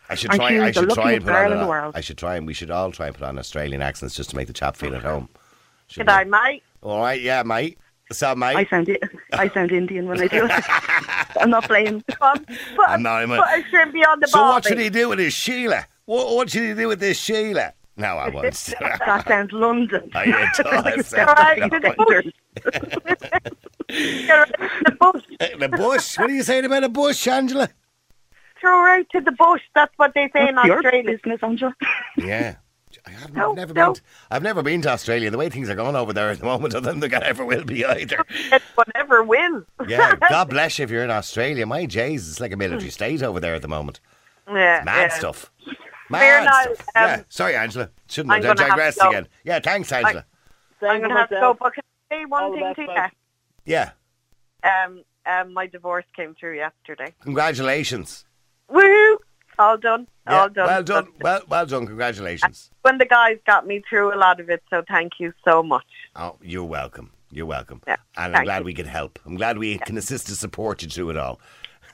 [0.09, 0.65] I should And try.
[0.65, 1.51] I should try and put girl on.
[1.51, 1.93] in the world.
[1.97, 4.35] I should try and we should all try and put on Australian accents just to
[4.37, 5.27] make the chap feel at home.
[5.93, 6.63] Good day, mate.
[6.81, 7.77] All right, yeah, mate.
[8.09, 8.55] What's up, mate?
[8.55, 8.97] I sound
[9.33, 10.63] I sound Indian when I do it.
[11.41, 12.03] I'm not playing.
[12.03, 12.47] Put,
[12.87, 15.33] I'm not even- put a shrimpy on the so what should he do with this
[15.33, 15.85] Sheila?
[16.05, 17.73] What, what should he do with this Sheila?
[17.97, 18.51] No, I won't.
[18.79, 20.09] That sounds London.
[20.15, 21.13] Oh, yeah, it does.
[21.17, 22.25] All right, to the bush.
[23.89, 25.23] Get out to the bush.
[25.59, 26.17] the bush.
[26.17, 27.69] What are you saying about a bush, Angela?
[28.61, 29.61] Throw her out to the bush.
[29.75, 31.03] That's what they say in What's your Australia.
[31.17, 31.75] business, Angela?
[32.17, 32.55] Yeah.
[33.05, 33.85] I have No, never no.
[33.87, 33.93] been.
[33.95, 35.29] To, I've never been to Australia.
[35.29, 37.45] The way things are going over there at the moment, I don't think I ever
[37.45, 38.23] will be either.
[38.75, 39.65] Whatever wins.
[39.87, 41.65] Yeah, God bless you if you're in Australia.
[41.65, 43.99] My Jays, it's like a military state over there at the moment.
[44.47, 45.17] yeah, Mad yeah.
[45.17, 45.51] stuff.
[46.09, 46.79] Fair Mad now, stuff.
[46.95, 47.89] um, yeah, sorry, Angela.
[48.09, 49.27] Shouldn't I'm have gonna digressed again.
[49.43, 50.25] Yeah, thanks, Angela.
[50.79, 51.57] Same I'm going to have to go, myself.
[51.59, 53.07] but can I say one the thing to you?
[53.65, 53.89] yeah,
[54.63, 57.13] Um, um, my divorce came through yesterday.
[57.21, 58.25] congratulations.
[58.71, 59.17] Woohoo!
[59.59, 60.07] All done.
[60.27, 60.67] Yeah, All done.
[60.67, 61.07] Well done.
[61.19, 61.87] Well, well done.
[61.87, 62.69] Congratulations.
[62.83, 65.85] When the guys got me through a lot of it, so thank you so much.
[66.15, 67.09] Oh, you're welcome.
[67.31, 67.81] You're welcome.
[67.87, 68.65] Yeah, And I'm glad you.
[68.65, 69.17] we can help.
[69.25, 71.39] I'm glad we can assist and support you through it all.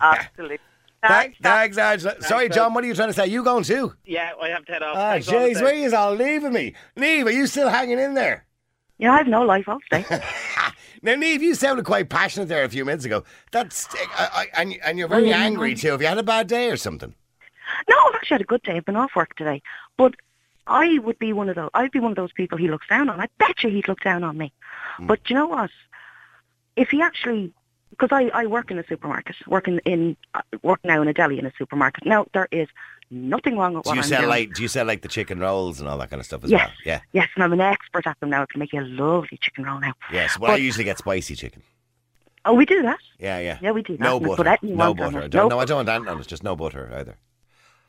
[0.01, 0.59] Absolutely.
[1.07, 1.75] Thanks, Thanks.
[1.75, 2.21] thanks, Angela.
[2.23, 3.27] Sorry, John, what are you trying to say?
[3.27, 3.93] You going too?
[4.05, 4.95] Yeah, I have to head off.
[4.97, 5.63] Ah, Thanks all the jeez, same.
[5.63, 6.73] where you all leaving me?
[6.95, 8.45] Neve, are you still hanging in there?
[8.99, 9.67] Yeah, I have no life.
[9.67, 10.05] I'll stay.
[11.05, 13.25] Now, Neve, you sounded quite passionate there a few minutes ago.
[13.51, 15.33] That's I, I, and, and you're very Mm.
[15.33, 15.89] angry too.
[15.91, 17.13] Have you had a bad day or something?
[17.89, 18.77] No, I've actually had a good day.
[18.77, 19.61] I've been off work today.
[19.97, 20.13] But
[20.65, 21.69] I would be one of those.
[21.73, 23.19] I'd be one of those people he looks down on.
[23.19, 24.53] I bet you he'd look down on me.
[24.95, 25.07] Hmm.
[25.07, 25.71] But you know what?
[26.77, 27.51] If he actually,
[27.97, 31.39] because I, I work in a supermarket, working in uh, work now in a deli
[31.39, 32.05] in a supermarket.
[32.05, 32.67] Now there is
[33.11, 34.29] nothing wrong with Do what you I'm sell doing.
[34.29, 36.51] like do you sell like the chicken rolls and all that kind of stuff as
[36.51, 36.61] Yes.
[36.67, 36.71] well?
[36.85, 36.99] Yeah.
[37.13, 38.41] Yes, and I'm an expert at them now.
[38.43, 39.93] I can make you a lovely chicken roll now.
[40.11, 40.37] Yes.
[40.39, 41.61] Well, I usually get spicy chicken.
[42.45, 42.99] Oh, we do that.
[43.19, 43.57] Yeah, yeah.
[43.61, 44.03] Yeah, we do that.
[44.03, 44.57] No and we put butter.
[44.63, 45.17] No butter.
[45.23, 46.27] I don't, No no, I don't want that on it.
[46.27, 47.15] Just no butter either.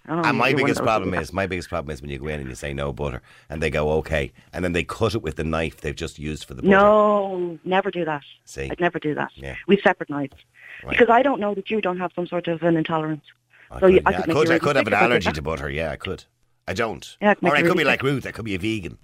[0.07, 2.19] Oh, And my you're one of biggest problem is my biggest problem is when you
[2.19, 5.15] go in and you say no butter, and they go okay, and then they cut
[5.15, 6.71] it with the knife they've just used for the butter.
[6.77, 8.23] No, never do that.
[8.45, 9.31] See, I'd never do that.
[9.35, 9.57] Yeah.
[9.67, 10.35] We've separate knives.
[10.83, 10.91] Right.
[10.91, 13.25] Because I don't know that you don't have some sort of an intolerance.
[13.71, 15.01] I so could, you- I yeah, I could make could, I could have an I
[15.05, 15.71] allergy to butter.
[15.71, 16.25] Yeah, I could.
[16.69, 17.17] I don't.
[17.23, 18.03] Yeah, or I could be like.
[18.03, 18.27] Ruth.
[18.27, 18.99] I could be a vegan.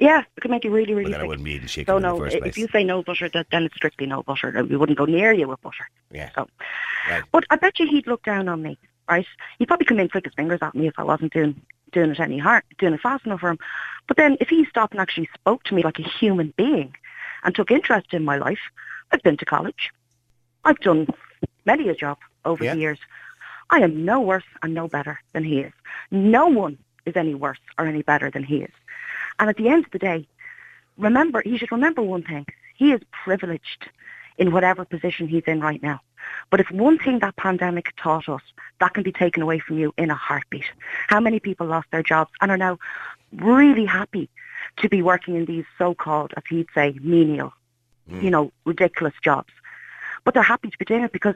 [0.00, 1.28] Yeah, it could make you really, really But then I sick.
[1.28, 3.46] wouldn't be eating chicken So in the no, first if you say no butter, that,
[3.52, 4.48] then it's strictly no butter.
[4.48, 5.86] and We wouldn't go near you with butter.
[6.10, 6.30] Yeah.
[6.34, 6.48] So,
[7.08, 7.22] Right.
[7.30, 8.78] but I bet you he'd look down on me,
[9.12, 9.26] right?
[9.58, 11.60] He'd probably come in, flick his fingers at me if I wasn't doing
[11.92, 13.58] doing it any hard, doing it fast enough for him.
[14.08, 16.94] But then, if he stopped and actually spoke to me like a human being
[17.44, 18.62] and took interest in my life,
[19.10, 19.90] I've been to college.
[20.64, 21.06] I've done
[21.66, 22.18] many a job
[22.50, 22.74] over Yeah.
[22.74, 22.98] the years.
[23.68, 25.72] I am no worse and no better than he is.
[26.10, 28.74] No one is any worse or any better than he is.
[29.38, 30.26] And at the end of the day,
[30.96, 32.46] remember, he should remember one thing.
[32.74, 33.88] He is privileged
[34.38, 36.00] in whatever position he's in right now.
[36.50, 38.42] But if one thing that pandemic taught us,
[38.80, 40.64] that can be taken away from you in a heartbeat.
[41.08, 42.78] How many people lost their jobs and are now
[43.32, 44.28] really happy
[44.78, 47.52] to be working in these so-called, as he'd say, menial,
[48.10, 48.22] mm.
[48.22, 49.52] you know, ridiculous jobs.
[50.24, 51.34] But they're happy to be doing it because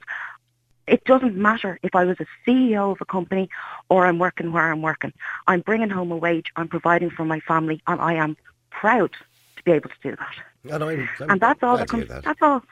[0.86, 3.48] it doesn't matter if I was a CEO of a company
[3.88, 5.12] or I'm working where I'm working.
[5.46, 8.36] I'm bringing home a wage, I'm providing for my family, and I am
[8.70, 9.12] proud
[9.56, 10.34] to be able to do that.
[10.64, 12.08] No, no, I'm, I'm And that's all that comes.
[12.08, 12.24] that.
[12.24, 12.62] That's all.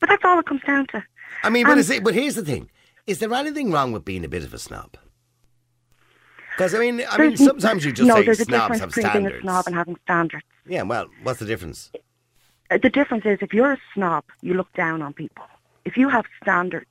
[0.00, 1.04] But that's all it comes down to.
[1.42, 2.70] I mean, but, Um, is it, but here's the thing:
[3.06, 4.96] is there anything wrong with being a bit of a snob?
[6.56, 8.88] Because I mean, I mean, sometimes you just no, say there's a snobs difference have
[8.94, 9.42] between being a standards.
[9.42, 10.44] snob and having standards.
[10.66, 11.90] yeah, well, what's the difference?
[12.70, 15.44] Uh, The difference is if you're a snob, you look down on people.
[15.84, 16.86] If you have standards,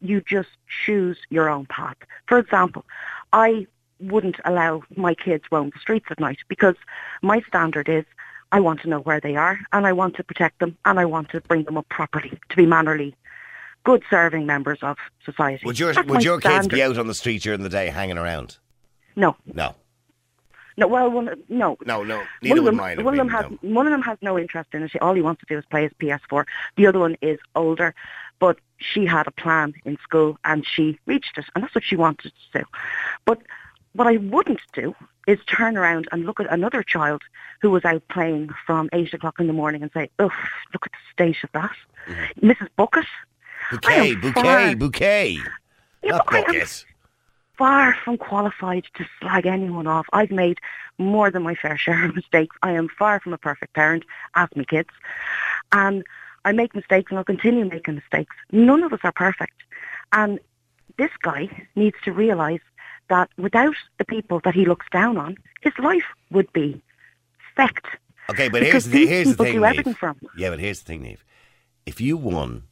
[0.00, 0.48] you just
[0.84, 1.96] choose your own path.
[2.26, 2.84] For example,
[3.32, 3.66] I
[4.00, 6.74] wouldn't allow my kids roam the streets at night because
[7.22, 8.04] my standard is
[8.52, 11.04] I want to know where they are and I want to protect them and I
[11.04, 13.14] want to bring them up properly to be mannerly,
[13.86, 15.64] good serving members of society.
[15.64, 18.18] Would your That's would your kids be out on the street during the day hanging
[18.18, 18.58] around?
[19.14, 19.74] No, No,
[20.76, 20.86] no.
[20.88, 21.78] Well, one, no.
[21.86, 22.16] no, no.
[22.18, 23.04] One Neither of, would them, mine.
[23.04, 24.90] one of them has mean, one of them has no interest in it.
[25.00, 26.44] All he wants to do is play his PS4.
[26.76, 27.94] The other one is older,
[28.40, 31.94] but she had a plan in school and she reached it, and that's what she
[31.96, 32.64] wanted to do.
[33.24, 33.40] But
[33.92, 34.94] what I wouldn't do
[35.28, 37.22] is turn around and look at another child
[37.62, 40.30] who was out playing from eight o'clock in the morning and say, "Ugh,
[40.74, 41.76] look at the state of that,
[42.08, 42.50] Mm-hmm.
[42.50, 42.68] Mrs.
[42.76, 43.06] Bucket."
[43.70, 45.38] Bouquet, bouquet, far- bouquet.
[46.02, 46.84] Yeah, Not but I am bucket.
[47.58, 50.06] far from qualified to slag anyone off.
[50.12, 50.58] I've made
[50.98, 52.54] more than my fair share of mistakes.
[52.62, 54.04] I am far from a perfect parent.
[54.34, 54.90] Ask me kids.
[55.72, 56.04] And
[56.44, 58.36] I make mistakes and I'll continue making mistakes.
[58.52, 59.54] None of us are perfect.
[60.12, 60.38] And
[60.96, 62.60] this guy needs to realise
[63.08, 66.80] that without the people that he looks down on, his life would be
[67.56, 67.86] fecked.
[68.30, 69.70] Okay, but Because here's the, here's the thing, do Niamh.
[69.70, 70.20] everything for him.
[70.36, 71.24] Yeah, but here's the thing, Neve.
[71.84, 72.64] If you won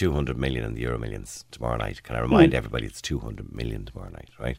[0.00, 2.56] 200 million in the Euro Millions tomorrow night, can I remind hmm.
[2.56, 4.56] everybody it's 200 million tomorrow night, right?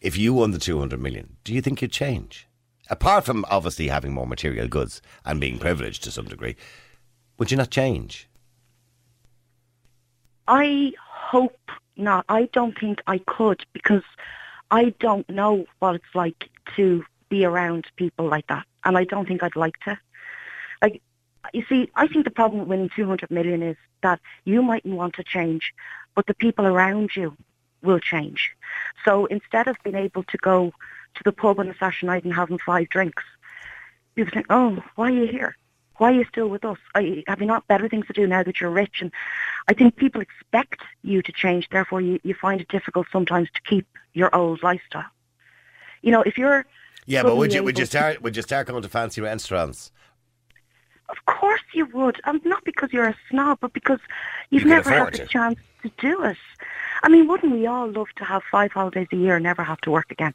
[0.00, 2.48] If you won the 200 million, do you think you'd change?
[2.88, 6.56] Apart from obviously having more material goods and being privileged to some degree,
[7.36, 8.26] would you not change?
[10.48, 11.58] I hope
[11.98, 12.24] not.
[12.30, 14.04] I don't think I could because
[14.70, 19.28] I don't know what it's like to be around people like that, and I don't
[19.28, 19.98] think I'd like to.
[20.80, 21.02] Like,
[21.52, 25.14] you see, I think the problem with winning 200 million is that you mightn't want
[25.14, 25.74] to change,
[26.14, 27.36] but the people around you
[27.82, 28.52] will change.
[29.04, 30.72] So instead of being able to go
[31.14, 33.22] to the pub on a Saturday night and having five drinks,
[34.14, 35.56] people think, "Oh, why are you here?
[35.96, 36.78] Why are you still with us?
[36.94, 39.12] Are you, have you not better things to do now that you're rich?" And
[39.68, 41.68] I think people expect you to change.
[41.68, 45.10] Therefore, you, you find it difficult sometimes to keep your old lifestyle.
[46.02, 46.66] You know, if you're
[47.06, 49.90] Yeah, but would you would you start would you start going to fancy restaurants?
[51.10, 52.20] Of course you would.
[52.24, 53.98] Um, not because you're a snob, but because
[54.50, 56.36] you've You never had the chance to do it.
[57.02, 59.80] I mean, wouldn't we all love to have five holidays a year and never have
[59.82, 60.34] to work again?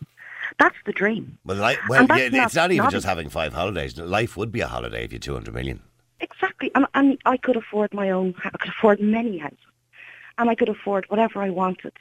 [0.59, 1.37] That's the dream.
[1.45, 3.97] Well, li- well, yeah, not it's not even just having five holidays.
[3.97, 5.81] Life would be a holiday if you had 200 million.
[6.19, 6.71] Exactly.
[6.75, 9.57] And, and I could afford my own, I could afford many houses.
[10.37, 11.93] And I could afford whatever I wanted.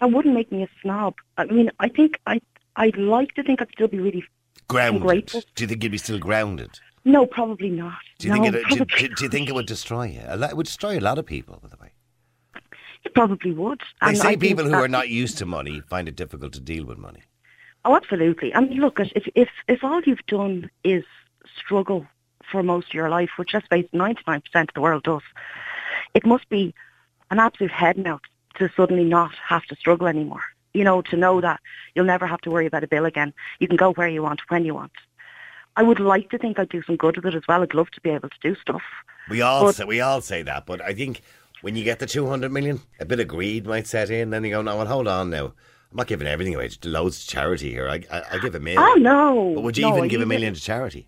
[0.00, 1.14] That wouldn't make me a snob.
[1.36, 2.40] I mean, I think I,
[2.76, 4.24] I'd like to think I'd still be really,
[4.68, 5.02] Grounded.
[5.02, 5.42] grateful.
[5.54, 6.80] Do you think you'd be still grounded?
[7.04, 7.98] No, probably not.
[8.18, 10.22] Do you no, think it, do, do, do you think it would destroy you?
[10.26, 11.90] A lot- It would destroy a lot of people, by the way.
[13.04, 13.80] It probably would.
[14.00, 16.60] They And say think people who are not used to money find it difficult to
[16.60, 17.22] deal with money.
[17.84, 18.54] Oh, absolutely.
[18.54, 21.04] I mean, look, if if if all you've done is
[21.56, 22.06] struggle
[22.48, 25.22] for most of your life, which let's face ninety nine percent of the world does,
[26.14, 26.72] it must be
[27.32, 28.22] an absolute head melt
[28.54, 30.44] to suddenly not have to struggle anymore.
[30.74, 31.58] You know, to know that
[31.94, 33.34] you'll never have to worry about a bill again.
[33.58, 34.92] You can go where you want when you want.
[35.76, 37.62] I would like to think I'd do some good with it as well.
[37.62, 38.82] I'd love to be able to do stuff.
[39.30, 41.22] We all But- say, we all say that, but I think
[41.62, 44.30] when you get the 200 million, a bit of greed might set in.
[44.30, 45.46] Then you go, no, well, hold on now.
[45.90, 46.68] I'm not giving everything away.
[46.68, 47.88] Just loads to charity here.
[47.88, 48.82] I, I, I give a million.
[48.82, 49.52] Oh no!
[49.54, 51.06] But would you No, even give a million to charity?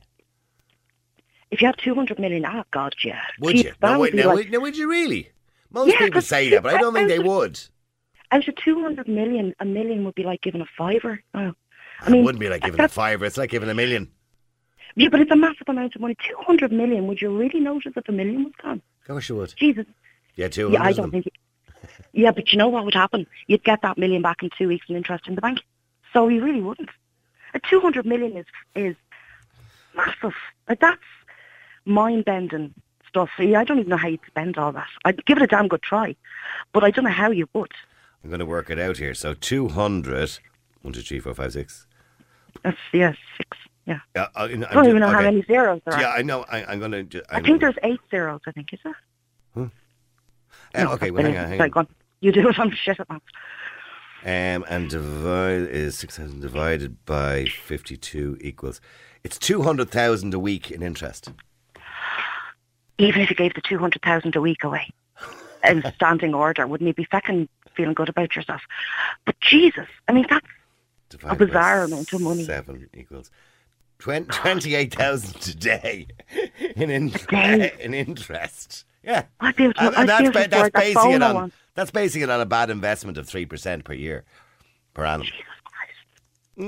[1.50, 3.20] If you had two hundred million, ah, God, yeah.
[3.40, 3.72] Would Jeez, you?
[3.82, 5.30] No, would wait, be no, like- would, no, would you really?
[5.70, 7.58] Most Yeah, people say that, but I don't think they would.
[8.30, 11.22] Out of 200 million, a million would be like giving a fiver.
[11.34, 11.52] Oh.
[12.00, 13.24] I It wouldn't be like giving a fiver.
[13.24, 14.10] It's like giving a million.
[14.96, 16.16] Yeah, but it's a massive amount of money.
[16.28, 18.80] 200 million, would you really notice if a million was gone?
[19.02, 19.54] Of course you would.
[19.56, 19.86] Jesus.
[20.36, 21.28] Yeah, 200 Yeah, I don't think...
[22.12, 23.26] Yeah, but you know what would happen?
[23.46, 25.60] You'd get that million back in two weeks in interest in the bank.
[26.12, 26.90] So you really wouldn't.
[27.54, 28.96] A 200 million is is
[29.96, 30.34] massive.
[30.68, 31.02] Like, that's
[31.84, 32.74] mind-bending
[33.08, 33.30] stuff.
[33.38, 34.88] Yeah, I don't even know how you'd spend all that.
[35.04, 36.16] I'd give it a damn good try,
[36.72, 37.72] but I don't know how you would.
[38.22, 39.14] I'm going to work it out here.
[39.14, 40.38] So 200.
[40.82, 41.86] 1, 2, 3, 4, 5, 6.
[42.62, 43.56] That's, yeah, six.
[43.86, 44.00] Yeah.
[44.16, 46.00] Yeah, I, I, I don't even know how many zeros there are.
[46.00, 46.44] Yeah, I know.
[46.50, 47.22] I, I'm going to.
[47.28, 48.96] I think there's eight zeros, I think, is there?
[49.56, 49.68] Uh,
[50.74, 51.88] No, okay, that's well, hang on, hang Sorry, on.
[52.20, 52.58] You do it.
[52.58, 53.24] I'm shit at maths.
[54.24, 58.80] Um, and divide is 6,000 divided by 52 equals.
[59.22, 61.30] It's 200,000 a week in interest.
[62.96, 64.88] Even if you gave the 200,000 a week away
[65.68, 68.62] in standing order, wouldn't you be feckin' feeling good about yourself?
[69.26, 70.46] But Jesus, I mean, that's
[71.10, 72.44] Divided by bizarre amount of money.
[72.44, 73.30] 7 equals.
[74.04, 76.06] Twen- 28,000 today
[76.76, 77.72] in, in, Today?
[77.80, 78.84] in interest.
[79.02, 79.22] Yeah.
[79.40, 81.90] I'd be able to, And, and be that's, able ba- that's, basing it on, that's
[81.90, 84.24] basing it on a bad investment of 3% per year,
[84.92, 85.22] per annum.
[85.26, 85.94] Jesus Christ.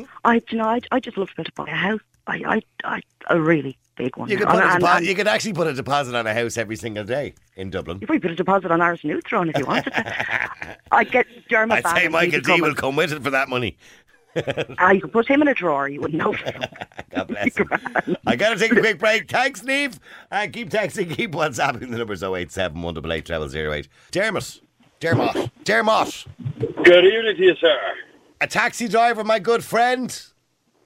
[0.09, 0.17] Hmm?
[0.25, 2.01] I, you know, I, I just love to be able to buy a house.
[2.27, 4.31] I, I, I, a really big one.
[4.31, 6.77] You could, And- a and- you could actually put a deposit on a house every
[6.77, 7.99] single day in Dublin.
[8.01, 10.79] you probably put a deposit on Áras an Uachtaráin if you wanted to.
[10.91, 13.77] I'd get Dermot I'd say Michael D will come with it for that money.
[14.79, 15.89] Ah, you could put him in a drawer.
[15.89, 16.33] You wouldn't know.
[17.15, 17.69] God bless him.
[18.27, 19.31] I got to take a quick break.
[19.31, 19.99] Thanks, Neve.
[20.31, 21.81] And keep texting, keep WhatsApping.
[21.91, 23.89] The number's 087 188 0008.
[24.11, 24.61] Dermot.
[25.01, 25.51] Dermot.
[25.65, 26.25] Dermot.
[26.85, 27.79] Good evening to you, sir.
[28.41, 30.23] A taxi driver, my good friend.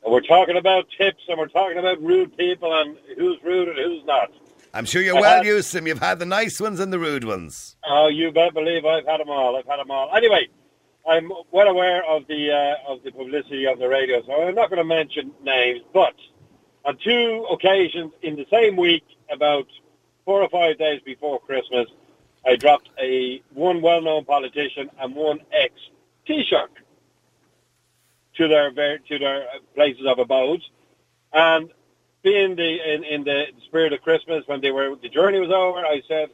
[0.04, 3.76] And we're talking about tips and we're talking about rude people and who's rude and
[3.78, 4.30] who's not.
[4.72, 5.88] I'm sure you're I well have- used to them.
[5.88, 7.76] You've had the nice ones and the rude ones.
[7.88, 9.56] Oh, you bet believe I've had them all.
[9.56, 10.14] I've had them all.
[10.14, 10.48] Anyway,
[11.08, 14.70] I'm well aware of the uh, of the publicity of the radio, so I'm not
[14.70, 15.80] going to mention names.
[15.92, 16.14] But
[16.84, 19.66] on two occasions in the same week, about
[20.24, 21.86] four or five days before Christmas,
[22.46, 25.72] I dropped a one well-known politician and one ex
[26.28, 26.68] Taoiseach
[28.36, 30.62] to their to their places of abode,
[31.32, 31.70] and
[32.22, 35.78] being the in, in the spirit of Christmas when they were the journey was over,
[35.78, 36.28] I said,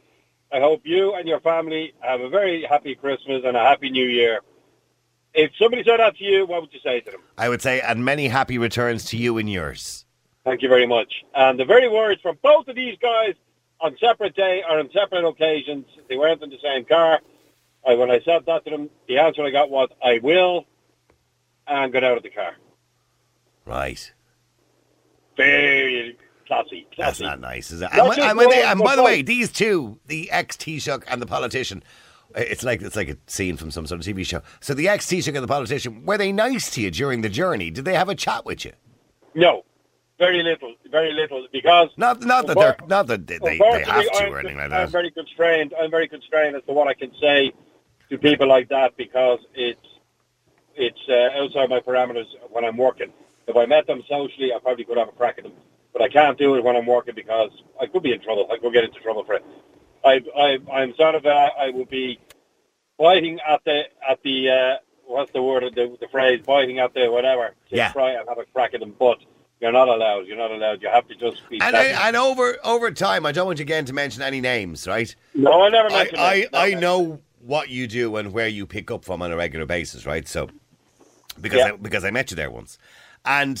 [0.51, 4.05] I hope you and your family have a very happy Christmas and a happy New
[4.05, 4.41] Year.
[5.33, 7.21] If somebody said that to you, what would you say to them?
[7.37, 10.05] I would say, and many happy returns to you and yours.
[10.43, 11.11] Thank you very much.
[11.35, 13.33] And the very words from both of these guys
[13.81, 17.19] on separate day or on separate occasions, they weren't in the same car.
[17.87, 20.65] I, when I said that to them, the answer I got was, I will,
[21.67, 22.53] and got out of the car.
[23.65, 24.11] Right.
[25.35, 26.17] Very
[26.47, 26.87] classy.
[26.97, 27.89] That's not nice, is it?
[27.91, 31.83] And, and they- and by the way, these two, the ex Taoiseach and the politician,
[32.35, 34.41] it's like it's like a scene from some sort of TV show.
[34.59, 37.71] So the ex Taoiseach and the politician, were they nice to you during the journey?
[37.71, 38.73] Did they have a chat with you?
[39.33, 39.63] No,
[40.17, 44.03] very little, very little, because Not not that they're not that they, they, they have
[44.03, 44.81] to I'm, or anything like that.
[44.81, 45.73] I'm very constrained.
[45.79, 47.51] I'm very constrained as to what I can say
[48.09, 49.79] to people like that because it's
[50.75, 53.11] it's uh, outside my parameters when I'm working.
[53.47, 55.53] If I met them socially, I probably could have a crack at them,
[55.93, 58.47] but I can't do it when I'm working because I could be in trouble.
[58.51, 59.45] I could get into trouble for it.
[60.07, 62.19] I, I I'm sort of uh, I would be
[62.97, 67.11] biting at the at the uh, what's the word the, the phrase biting at the
[67.11, 67.91] whatever to Yeah.
[67.91, 69.19] try and have a crack at them, but.
[69.59, 70.27] You're not allowed.
[70.27, 70.83] You're not allowed.
[70.83, 71.59] You have to just be.
[71.59, 71.75] And.
[71.75, 75.15] I, and over over time, I don't want you again to mention any names, right?
[75.33, 76.47] no, I never I, mentioned I.
[76.53, 80.05] I know what you do and where you pick up from on a regular basis,
[80.05, 80.27] right?
[80.27, 80.47] So
[81.41, 81.69] because Yeah.
[81.69, 82.77] I, because I met you there once,
[83.25, 83.59] and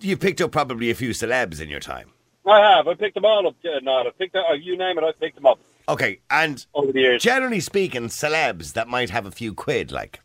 [0.00, 2.10] you picked up probably a few celebs in your time.
[2.46, 2.88] I have.
[2.88, 3.56] I picked them all up.
[3.64, 4.06] Uh, not.
[4.06, 4.34] I picked.
[4.36, 5.04] Uh, you name it.
[5.04, 7.22] I picked them up Okay, and over the years.
[7.22, 10.20] generally speaking, celebs that might have a few quid, like,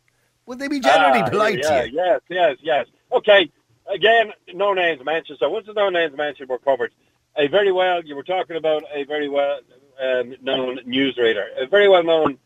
[0.46, 1.94] would they be generally Ah, polite yeah, to you?
[1.96, 2.86] Yes, yes, yes.
[3.12, 3.50] Okay.
[3.92, 5.38] Again, no names mentioned.
[5.38, 6.92] So once the no names mentioned were covered,
[7.36, 8.02] a very well.
[8.04, 9.60] You were talking about a very well
[10.02, 12.38] um, known newsreader, a very well known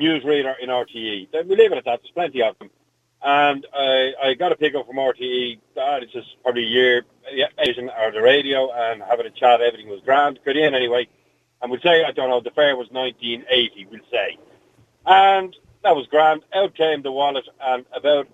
[0.00, 1.28] newsreader in RTE.
[1.46, 2.00] We leave it at that.
[2.02, 2.70] There's plenty of them.
[3.24, 5.58] And I, I got a pick up from RTE.
[5.74, 7.46] God, it's just probably a year, yeah,
[7.98, 9.60] or the radio, and having a chat.
[9.60, 10.40] Everything was grand.
[10.44, 11.06] Got in anyway.
[11.60, 14.36] And we'll say, I don't know, the fare was 1980, we'll say.
[15.06, 15.54] And
[15.84, 16.42] that was grand.
[16.54, 18.26] Out came the wallet and about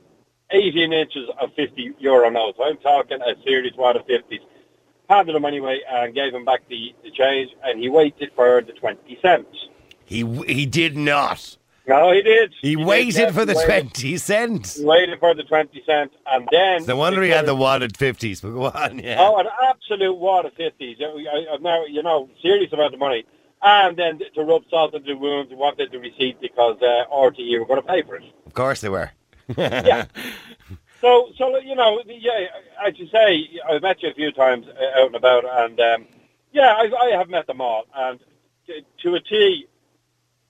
[0.50, 2.58] 18 inches of 50 euro notes.
[2.62, 4.40] I'm talking a serious wad of 50s.
[5.10, 8.72] Handed him anyway and gave him back the, the change and he waited for the
[8.72, 9.68] 20 cents.
[10.04, 11.57] He he did not.
[11.88, 12.54] No, he did.
[12.60, 13.66] He, did, waited yes, for the waited.
[13.66, 14.76] twenty cents.
[14.76, 16.84] He waited for the 20 cents and then...
[16.84, 18.42] No wonder he had the wadded fifties.
[18.42, 19.16] But go on, yeah.
[19.18, 20.96] Oh, an absolute wad of 50s.
[21.00, 23.24] I, I'm now, you know, serious about the money.
[23.62, 27.58] And then to rub salt into the wound, he wanted the receipt because uh, RTE
[27.58, 28.24] were going to pay for it.
[28.46, 29.10] Of course they were.
[29.56, 30.06] Yeah.
[31.00, 32.46] So, so you know, yeah,
[32.84, 36.06] as you say, I've met you a few times uh, out and about, and um,
[36.52, 38.18] yeah, I, I have met them all, and
[38.66, 39.68] to, to a T,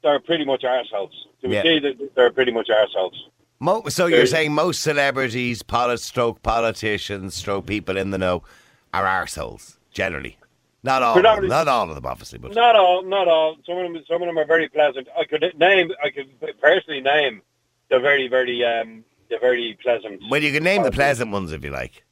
[0.03, 1.13] they're pretty much arseholes.
[1.43, 1.61] To Yeah.
[1.61, 3.15] a T, they- they're pretty much arseholes.
[3.61, 8.43] Mo- so you're saying most celebrities, polit- stroke politicians, stroke people in the know,
[8.95, 10.37] are arseholes generally.
[10.85, 13.57] Not all, of them, not all of them, obviously, but Not all, not all.
[13.67, 15.09] Some of them, some of them are very pleasant.
[15.19, 16.29] I could name, I could
[16.61, 17.43] personally name
[17.91, 20.23] the very, very, um, the very pleasant.
[20.31, 22.05] well, you can name the pleasant ones if you like.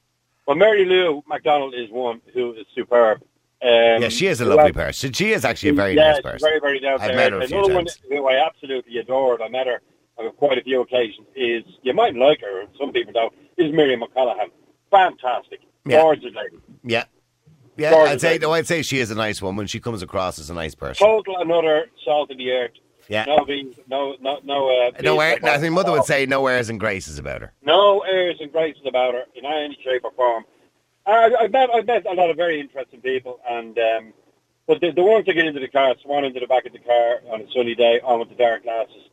[0.47, 3.22] Well, Mary Lou McDonald is one who is superb.
[3.62, 5.12] Um, yeah, she is a lovely else- person.
[5.12, 6.46] She is actually a very yeah, nice person.
[6.46, 9.48] Very, very down I've met her a few Another one who I absolutely adored, I
[9.48, 9.80] met her
[10.18, 14.02] on quite a few occasions, is, you might like her, some people don't, is Miriam
[14.02, 14.48] O'Callaghan.
[14.90, 15.61] Fantastic.
[15.86, 16.02] Yeah.
[16.02, 16.62] Gorgeous lady.
[16.84, 17.04] Yeah,
[17.76, 17.90] yeah.
[17.90, 18.42] Gorgeous I'd say, lady.
[18.42, 19.66] no, I'd say she is a nice woman.
[19.66, 21.07] She comes across as a nice person.
[21.07, 22.72] Total another salt of the earth.
[23.09, 23.24] Yeah.
[23.24, 26.46] No beans, no, no, no, uh, No, air, no, I think mother would say no
[26.48, 27.52] airs and graces about her.
[27.62, 30.44] No airs and graces about her in any shape or form.
[31.07, 34.12] I, I met I met a lot of very interesting people, and um,
[34.66, 36.80] but the, the ones that get into the car, swan into the back of the
[36.80, 39.09] car on a sunny day, on with the dark glasses,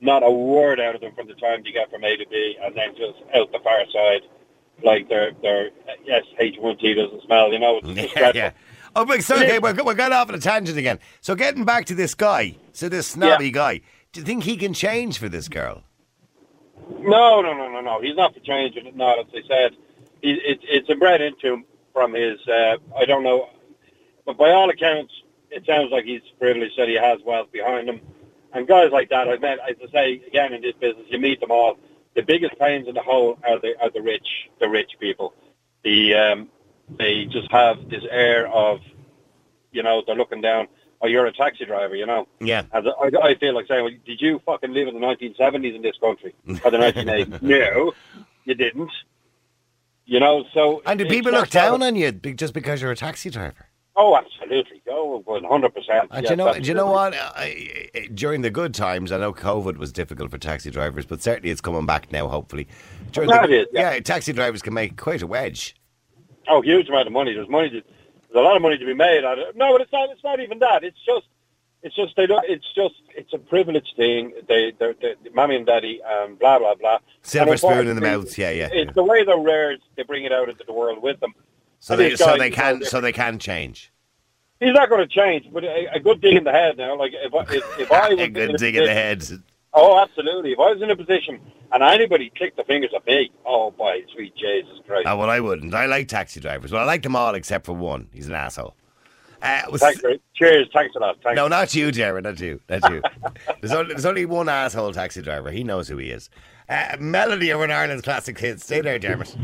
[0.00, 2.56] not a word out of them from the time they get from A to B,
[2.62, 4.22] and then just out the far side,
[4.82, 5.70] like their their
[6.08, 7.52] SH1T doesn't smell.
[7.52, 8.50] You know, it's just yeah, yeah.
[8.96, 11.00] Oh, but so, okay, we're, we're got off on a tangent again.
[11.20, 13.50] So getting back to this guy, so this snobby Yeah.
[13.50, 13.80] guy,
[14.12, 15.82] do you think he can change for this girl?
[17.00, 18.00] No, no, no, no, no.
[18.00, 18.96] He's not for changing it.
[18.96, 19.76] Not as I said,
[20.24, 22.38] he, it, it's inbred into him from his.
[22.48, 23.50] Uh, I don't know,
[24.24, 25.12] but by all accounts,
[25.50, 28.00] it sounds like he's privileged that he has wealth behind him.
[28.52, 29.58] And guys like that, I met.
[29.68, 31.78] As I say again in this business, you meet them all.
[32.14, 34.26] The biggest pains in the hole are the are the rich,
[34.60, 35.34] the rich people.
[35.82, 36.48] The um,
[36.98, 38.80] they just have this air of,
[39.72, 40.68] you know, they're looking down.
[41.02, 42.26] Oh, you're a taxi driver, you know.
[42.40, 42.62] Yeah.
[42.72, 45.82] And I, I feel like saying, well, did you fucking live in the 1970s in
[45.82, 47.42] this country or the 1980s?
[47.42, 47.92] no,
[48.44, 48.90] you didn't.
[50.06, 53.30] You know, so And do people look down on you just because you're a taxi
[53.30, 53.66] driver?
[53.96, 54.82] Oh, absolutely.
[54.90, 56.08] Oh, one hundred percent.
[56.10, 57.14] And do you know, do you know what?
[57.14, 61.22] I, I- during the good times, I know COVID was difficult for taxi drivers, but
[61.22, 62.26] certainly it's coming back now.
[62.28, 62.66] Hopefully,
[63.12, 63.98] during Yeah, the, is, yeah.
[64.00, 65.76] taxi drivers can make quite a wedge.
[66.48, 67.32] Oh, huge amount of money.
[67.34, 67.70] There's money.
[67.70, 67.84] To, there's
[68.34, 69.56] a lot of money to be made out of it.
[69.56, 70.10] No, but it's not.
[70.10, 70.82] It's not even that.
[70.82, 71.26] It's just
[71.84, 72.44] It's just they don't.
[72.48, 74.32] It's just it's a privilege thing.
[74.48, 76.98] They, they're, they're, mommy and daddy, and blah blah blah.
[77.22, 78.36] Silver spoon in the mouth.
[78.38, 78.70] Yeah, yeah.
[78.72, 79.80] It's the way they're reared.
[79.94, 81.34] They bring it out into the world with them.
[81.80, 83.92] So And they so they can so they can change.
[84.60, 86.96] He's not going to change, but a, a good dig in the head now.
[86.96, 89.22] Like if, I- if, if I was a good a dig in the head.
[89.74, 90.52] Oh, absolutely.
[90.52, 91.40] If I was in a position
[91.72, 95.06] and anybody clicked the fingers at me, oh boy, sweet Jesus Christ!
[95.06, 95.74] Oh, well, I wouldn't.
[95.74, 96.72] I like taxi drivers.
[96.72, 98.08] Well, I like them all except for one.
[98.14, 98.74] He's an asshole.
[99.44, 100.00] Uh, was- Thanks,
[100.34, 101.16] cheers, thanks a lot.
[101.22, 101.36] Thanks.
[101.36, 102.24] no, not you, Jared.
[102.24, 102.60] Not you.
[102.68, 103.02] Not you.
[103.60, 105.50] there's, only, there's only one asshole taxi driver.
[105.50, 106.30] He knows who he is.
[106.68, 108.64] Uh, Melody over in Ireland's classic hits.
[108.64, 109.36] Stay there, Dermot.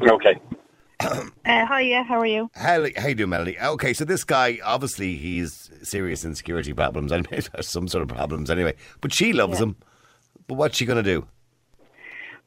[0.00, 0.38] Okay.
[1.00, 2.50] Uh, hi, yeah, how are you?
[2.54, 3.58] How, how you doing, Melody?
[3.58, 7.26] Okay, so this guy, obviously, he's serious insecurity problems and
[7.60, 8.74] some sort of problems anyway.
[9.00, 9.76] But she loves him.
[10.46, 11.26] But what's she going to do?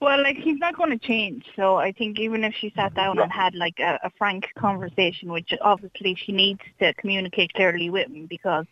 [0.01, 1.45] Well, like, he's not going to change.
[1.55, 5.31] So I think even if she sat down and had, like, a, a frank conversation,
[5.31, 8.65] which obviously she needs to communicate clearly with him because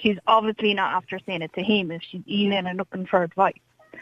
[0.00, 3.54] she's obviously not after saying it to him if she's emailing and looking for advice.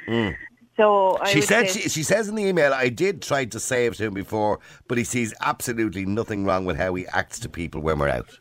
[0.07, 0.31] Hmm.
[0.77, 3.87] So I she said she, she says in the email, I did try to say
[3.87, 7.49] it to him before, but he sees absolutely nothing wrong with how he acts to
[7.49, 8.39] people when we're out.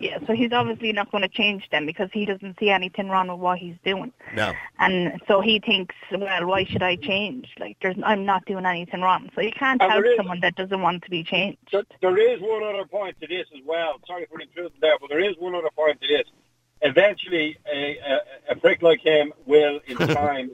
[0.00, 3.28] Yeah, so he's obviously not going to change them because he doesn't see anything wrong
[3.28, 4.12] with what he's doing.
[4.34, 4.54] No.
[4.78, 7.48] And so he thinks, well, why should I change?
[7.58, 9.28] Like, there's, I'm not doing anything wrong.
[9.34, 11.58] So you can't And help there is- someone that doesn't want to be changed.
[11.70, 14.00] There, there is one other point to this as well.
[14.06, 16.24] Sorry for intruding there, but there is one other point to this.
[16.82, 20.50] Eventually, a, a, a prick like him will, in time,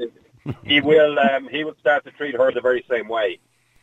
[0.65, 3.39] he will um, he will start to treat her the very same way.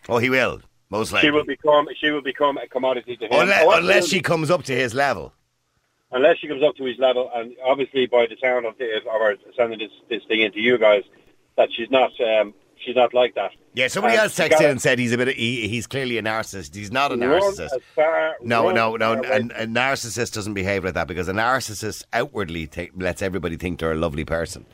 [0.09, 0.59] Oh, he will,
[0.89, 1.27] most likely.
[1.27, 3.31] She will become she will become a commodity to him.
[3.31, 5.31] unless, Oh, unless she comes up to his level.
[6.13, 9.07] Unless she comes up to his level, and obviously by the sound of, the, of
[9.07, 11.03] our sending this, this thing into you guys,
[11.57, 12.53] that she's not um,
[12.83, 13.51] she's not like that.
[13.75, 15.29] Yeah, somebody Um, else texted in and said he's a bit.
[15.29, 16.75] Of, he, he's clearly a narcissist.
[16.75, 17.73] He's not a narcissist.
[17.73, 19.15] as far- No, no, no.
[19.23, 23.57] far A, a narcissist doesn't behave like that because a narcissist outwardly ta lets everybody
[23.57, 24.65] think they're a lovely person,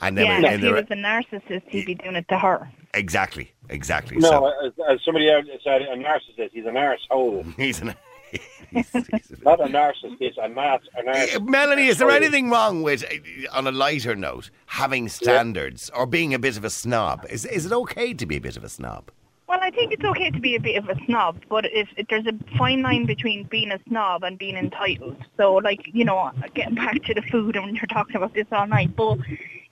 [0.00, 2.68] and then Yeah, when- if he was a narcissist, he'd be doing it to her.
[2.94, 4.16] exactly, exactly.
[4.18, 6.50] No, so as, as somebody else said, a narcissist.
[6.52, 7.54] He's an arsehole.
[7.58, 7.94] he's an.
[8.30, 10.16] He's, he's Not a narcissist.
[10.18, 11.46] He's a nar- a narcissist.
[11.46, 16.34] Melanie, is there anything wrong with, uh, on a lighter note, having standards or being
[16.34, 17.26] a bit of a snob?
[17.30, 19.10] Is is it okay to be a bit of a snob?
[19.48, 22.08] Well, I think it's okay to be a bit of a snob, but if, if
[22.08, 25.16] there's a fine line between being a snob and being entitled.
[25.36, 28.66] So, like, you know, getting back to the food, and you're talking about this all
[28.66, 29.18] night, but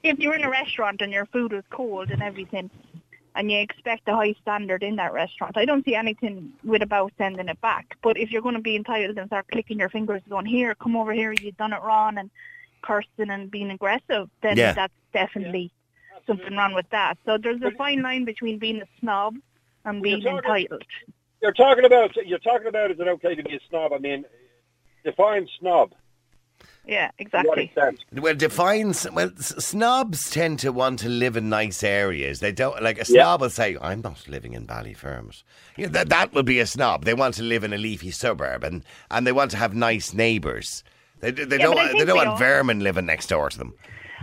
[0.04, 2.70] if you're in a restaurant and your food is cold and everything,
[3.34, 7.12] and you expect a high standard in that restaurant, I don't see anything with about
[7.18, 7.96] sending it back.
[8.02, 10.96] But if you're going to be entitled and start clicking your fingers, going, here, come
[10.96, 12.30] over here, you've done it wrong, and
[12.82, 14.72] cursing and being aggressive, then Yeah.
[14.72, 15.72] that's definitely
[16.26, 17.18] something wrong with that.
[17.24, 19.36] So there's a fine line between being a snob
[19.84, 20.84] and Well, you're being talking- entitled.
[21.42, 23.92] You're talking about you're talking about is it okay to be a snob?
[23.92, 24.24] I mean,
[25.04, 25.92] define snob.
[26.86, 27.64] Yeah, exactly.
[27.64, 28.04] extent?
[28.12, 29.06] Well, defines.
[29.10, 32.40] Well, snobs tend to want to live in nice areas.
[32.40, 33.22] They don't like a Yeah.
[33.22, 35.42] snob will say, "I'm not living in Ballyfermot."
[35.76, 37.04] You know, that that would be a snob.
[37.04, 40.12] They want to live in a leafy suburb and and they want to have nice
[40.12, 40.84] neighbours.
[41.20, 43.72] They, they Yeah, don't they don't want all- vermin living next door to them.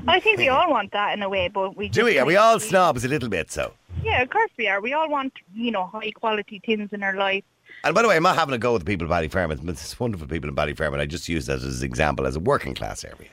[0.07, 2.17] I think we all want that in a way, but we Do we?
[2.19, 3.51] Are we all snobs a little bit?
[3.51, 3.73] So.
[4.03, 4.81] Yeah, of course we are.
[4.81, 7.43] We all want, you know, high quality things in our life.
[7.83, 9.57] And by the way, I'm not having a go with the people of Ballyfermot.
[9.57, 10.99] but There's wonderful people in Ballyfermot.
[10.99, 13.29] I just use that as an example as a working class area.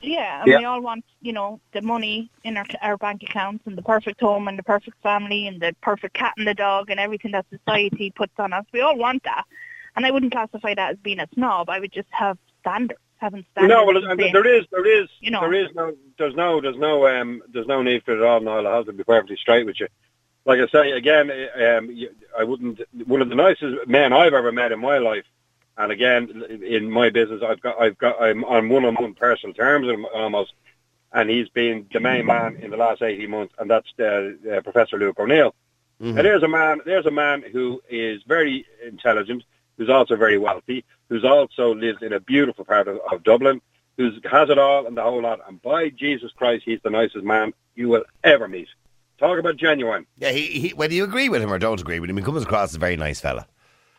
[0.00, 0.58] Yeah, and Yeah.
[0.58, 4.20] we all want, you know, the money in our our bank accounts and the perfect
[4.20, 7.46] home and the perfect family and the perfect cat and the dog and everything that
[7.50, 8.64] society puts on us.
[8.72, 9.44] We all want that,
[9.96, 11.70] and I wouldn't classify that as being a snob.
[11.70, 13.70] I would just have standards, having standards.
[13.78, 15.40] No, well, and I mean, saying, there is, there is, You know.
[15.40, 18.40] there is no, there's no, there's no, um, there's no need for it at all.
[18.40, 19.88] Niall, I have to be perfectly straight with you.
[20.44, 21.96] Like I say again, um,
[22.38, 22.80] I wouldn't.
[23.06, 25.24] One of the nicest men I've ever met in my life,
[25.78, 30.52] and again in my business, I've got, I've got, I'm on one-on-one personal terms almost,
[31.12, 34.60] and he's been the main man in the last eighteen months, and that's uh, uh,
[34.60, 35.54] Professor Luke O'Neill.
[36.18, 39.44] And there's a man, there's a man who is very intelligent,
[39.78, 43.62] who's also very wealthy, who's also lives in a beautiful part of, of Dublin,
[43.96, 45.40] who has it all and the whole lot.
[45.48, 48.68] And by Jesus Christ, he's the nicest man you will ever meet.
[49.24, 50.06] Talk about genuine.
[50.18, 52.42] Yeah, he, he, whether you agree with him or don't agree with him, he comes
[52.42, 53.46] across as a very nice fella.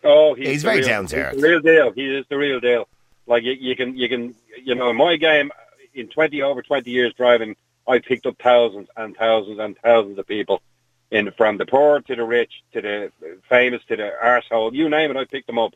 [0.03, 1.41] Oh, he's, He's very real, down to he's earth.
[1.41, 1.91] Real deal.
[1.91, 2.87] He is the real deal.
[3.25, 5.51] Like you, you can, you can, you know, in my game,
[5.95, 7.55] in twenty over twenty years driving,
[7.87, 10.61] I picked up thousands and thousands and thousands of people,
[11.09, 13.11] in from the poor to the rich to the
[13.49, 15.73] famous to the arsehole, you name it, I picked them up.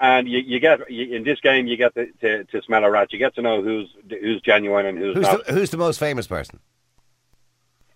[0.00, 2.90] And you, you get you, in this game, you get to, to, to smell a
[2.92, 3.12] rat.
[3.12, 5.46] You get to know who's who's genuine and who's, Who's not.
[5.46, 6.60] the, who's the most famous person?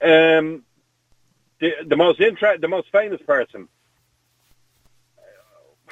[0.02, 0.64] Um,
[1.62, 3.68] the the most inter- the most famous person.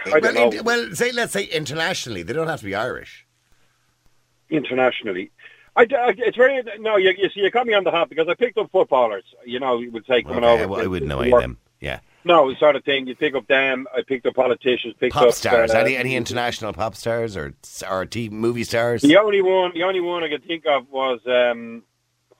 [0.05, 0.59] I don't well, know.
[0.59, 3.27] in- well, say let's say internationally, they don't have to be Irish.
[4.51, 5.31] internationally.
[5.77, 6.97] I, I- it's very no.
[6.97, 9.25] You, you see, you caught me on the hop because I picked up footballers.
[9.47, 10.81] You know, you would say coming Okay, over.
[10.81, 11.59] I, I wouldn't know any of them.
[11.81, 12.01] Yeah.
[12.23, 13.07] No, sort of thing.
[13.07, 13.87] You pick up them.
[13.97, 14.95] I picked up politicians.
[15.01, 15.71] Picked Pop up stars.
[15.71, 17.55] uh, any any international pop stars or
[17.89, 19.01] or TV movie stars?
[19.03, 21.83] The only one, the only one I could think of was um,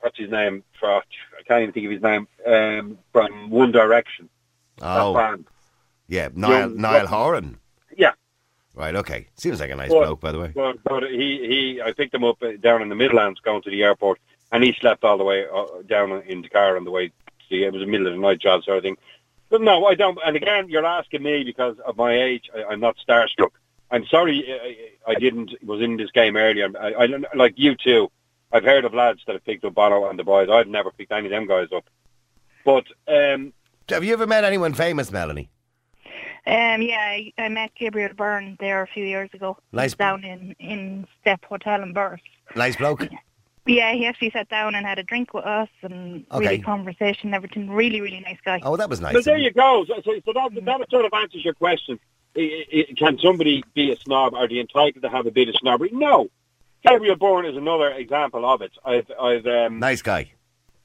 [0.01, 0.63] what's his name?
[0.79, 1.01] For, I
[1.47, 2.27] can't even think of his name.
[2.45, 4.29] Um, from One Direction.
[4.81, 5.45] Oh, band.
[6.07, 7.57] yeah, Niall Young- Niall Horan.
[7.95, 8.11] Yeah.
[8.73, 8.95] Right.
[8.95, 9.27] Okay.
[9.35, 10.51] Seems like a nice Well, bloke, by the way.
[10.55, 11.17] But, but he,
[11.77, 14.19] he, I picked him up uh, down in the Midlands going to the airport,
[14.51, 17.11] and he slept all the way uh, down in the car on the way.
[17.49, 18.97] To, it was a middle of the night job sort of thing.
[19.49, 20.17] But no, I don't.
[20.25, 22.49] And again, you're asking me because of my age.
[22.55, 23.49] I, I'm not starstruck.
[23.91, 26.69] I'm sorry, uh, I, I didn't was in this game earlier.
[26.79, 28.09] I, I like you too.
[28.53, 30.49] I've heard of lads that have picked up Bono and the boys.
[30.51, 31.85] I've never picked any of them guys up.
[32.65, 33.53] But um,
[33.89, 35.49] Have you ever met anyone famous, Melanie?
[36.47, 39.57] Um, yeah, I, I met Gabriel Byrne there a few years ago.
[39.71, 39.93] Nice.
[39.93, 42.23] Down in, in Step Hotel in Burst.
[42.55, 43.07] Nice bloke.
[43.67, 46.45] Yeah, he actually sat down and had a drink with us and Okay.
[46.45, 47.69] really conversation, everything.
[47.69, 48.59] Really, really nice guy.
[48.63, 49.13] Oh, that was nice.
[49.13, 49.85] But there you go.
[49.87, 51.99] So, so, so that, that sort of answers your question.
[52.35, 54.33] I, I, can somebody be a snob?
[54.33, 55.91] Are they entitled to have a bit of snobbery?
[55.93, 56.29] No.
[56.83, 58.71] Gabriel Byrne is another example of it.
[58.83, 60.31] I've, I've, um, Nice guy.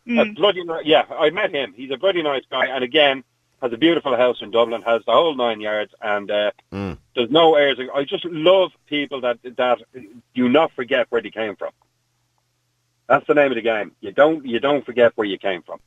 [0.06, 0.36] Mm.
[0.36, 1.72] bloody, yeah, I met him.
[1.74, 3.24] He's a bloody nice guy, and again,
[3.60, 6.98] has a beautiful house in Dublin, has the whole nine yards, and uh, Mm.
[7.14, 7.78] there's no airs.
[7.94, 9.78] I just love people that that
[10.34, 11.72] do not forget where they came from.
[13.08, 13.92] That's the name of the game.
[14.00, 15.80] You don't you don't forget where you came from.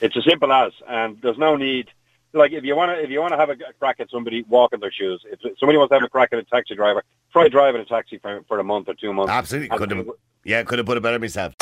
[0.00, 1.90] It's as simple as, and there's no need.
[2.34, 4.42] Like if you want to if you want to have a, a crack at somebody,
[4.48, 5.22] walk in their shoes.
[5.30, 7.02] If somebody wants to have a crack at a taxi driver,
[7.32, 9.30] try driving a taxi for, for a month or two months.
[9.32, 9.68] Absolutely.
[9.70, 10.06] And- Could have.
[10.44, 11.54] Yeah, could have put it better myself.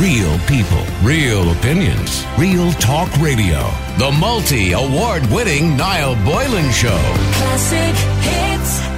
[0.00, 3.68] Real people, real opinions, real talk radio.
[3.98, 6.96] The multi award winning Niall Boylan Show.
[7.34, 8.89] Classic hits.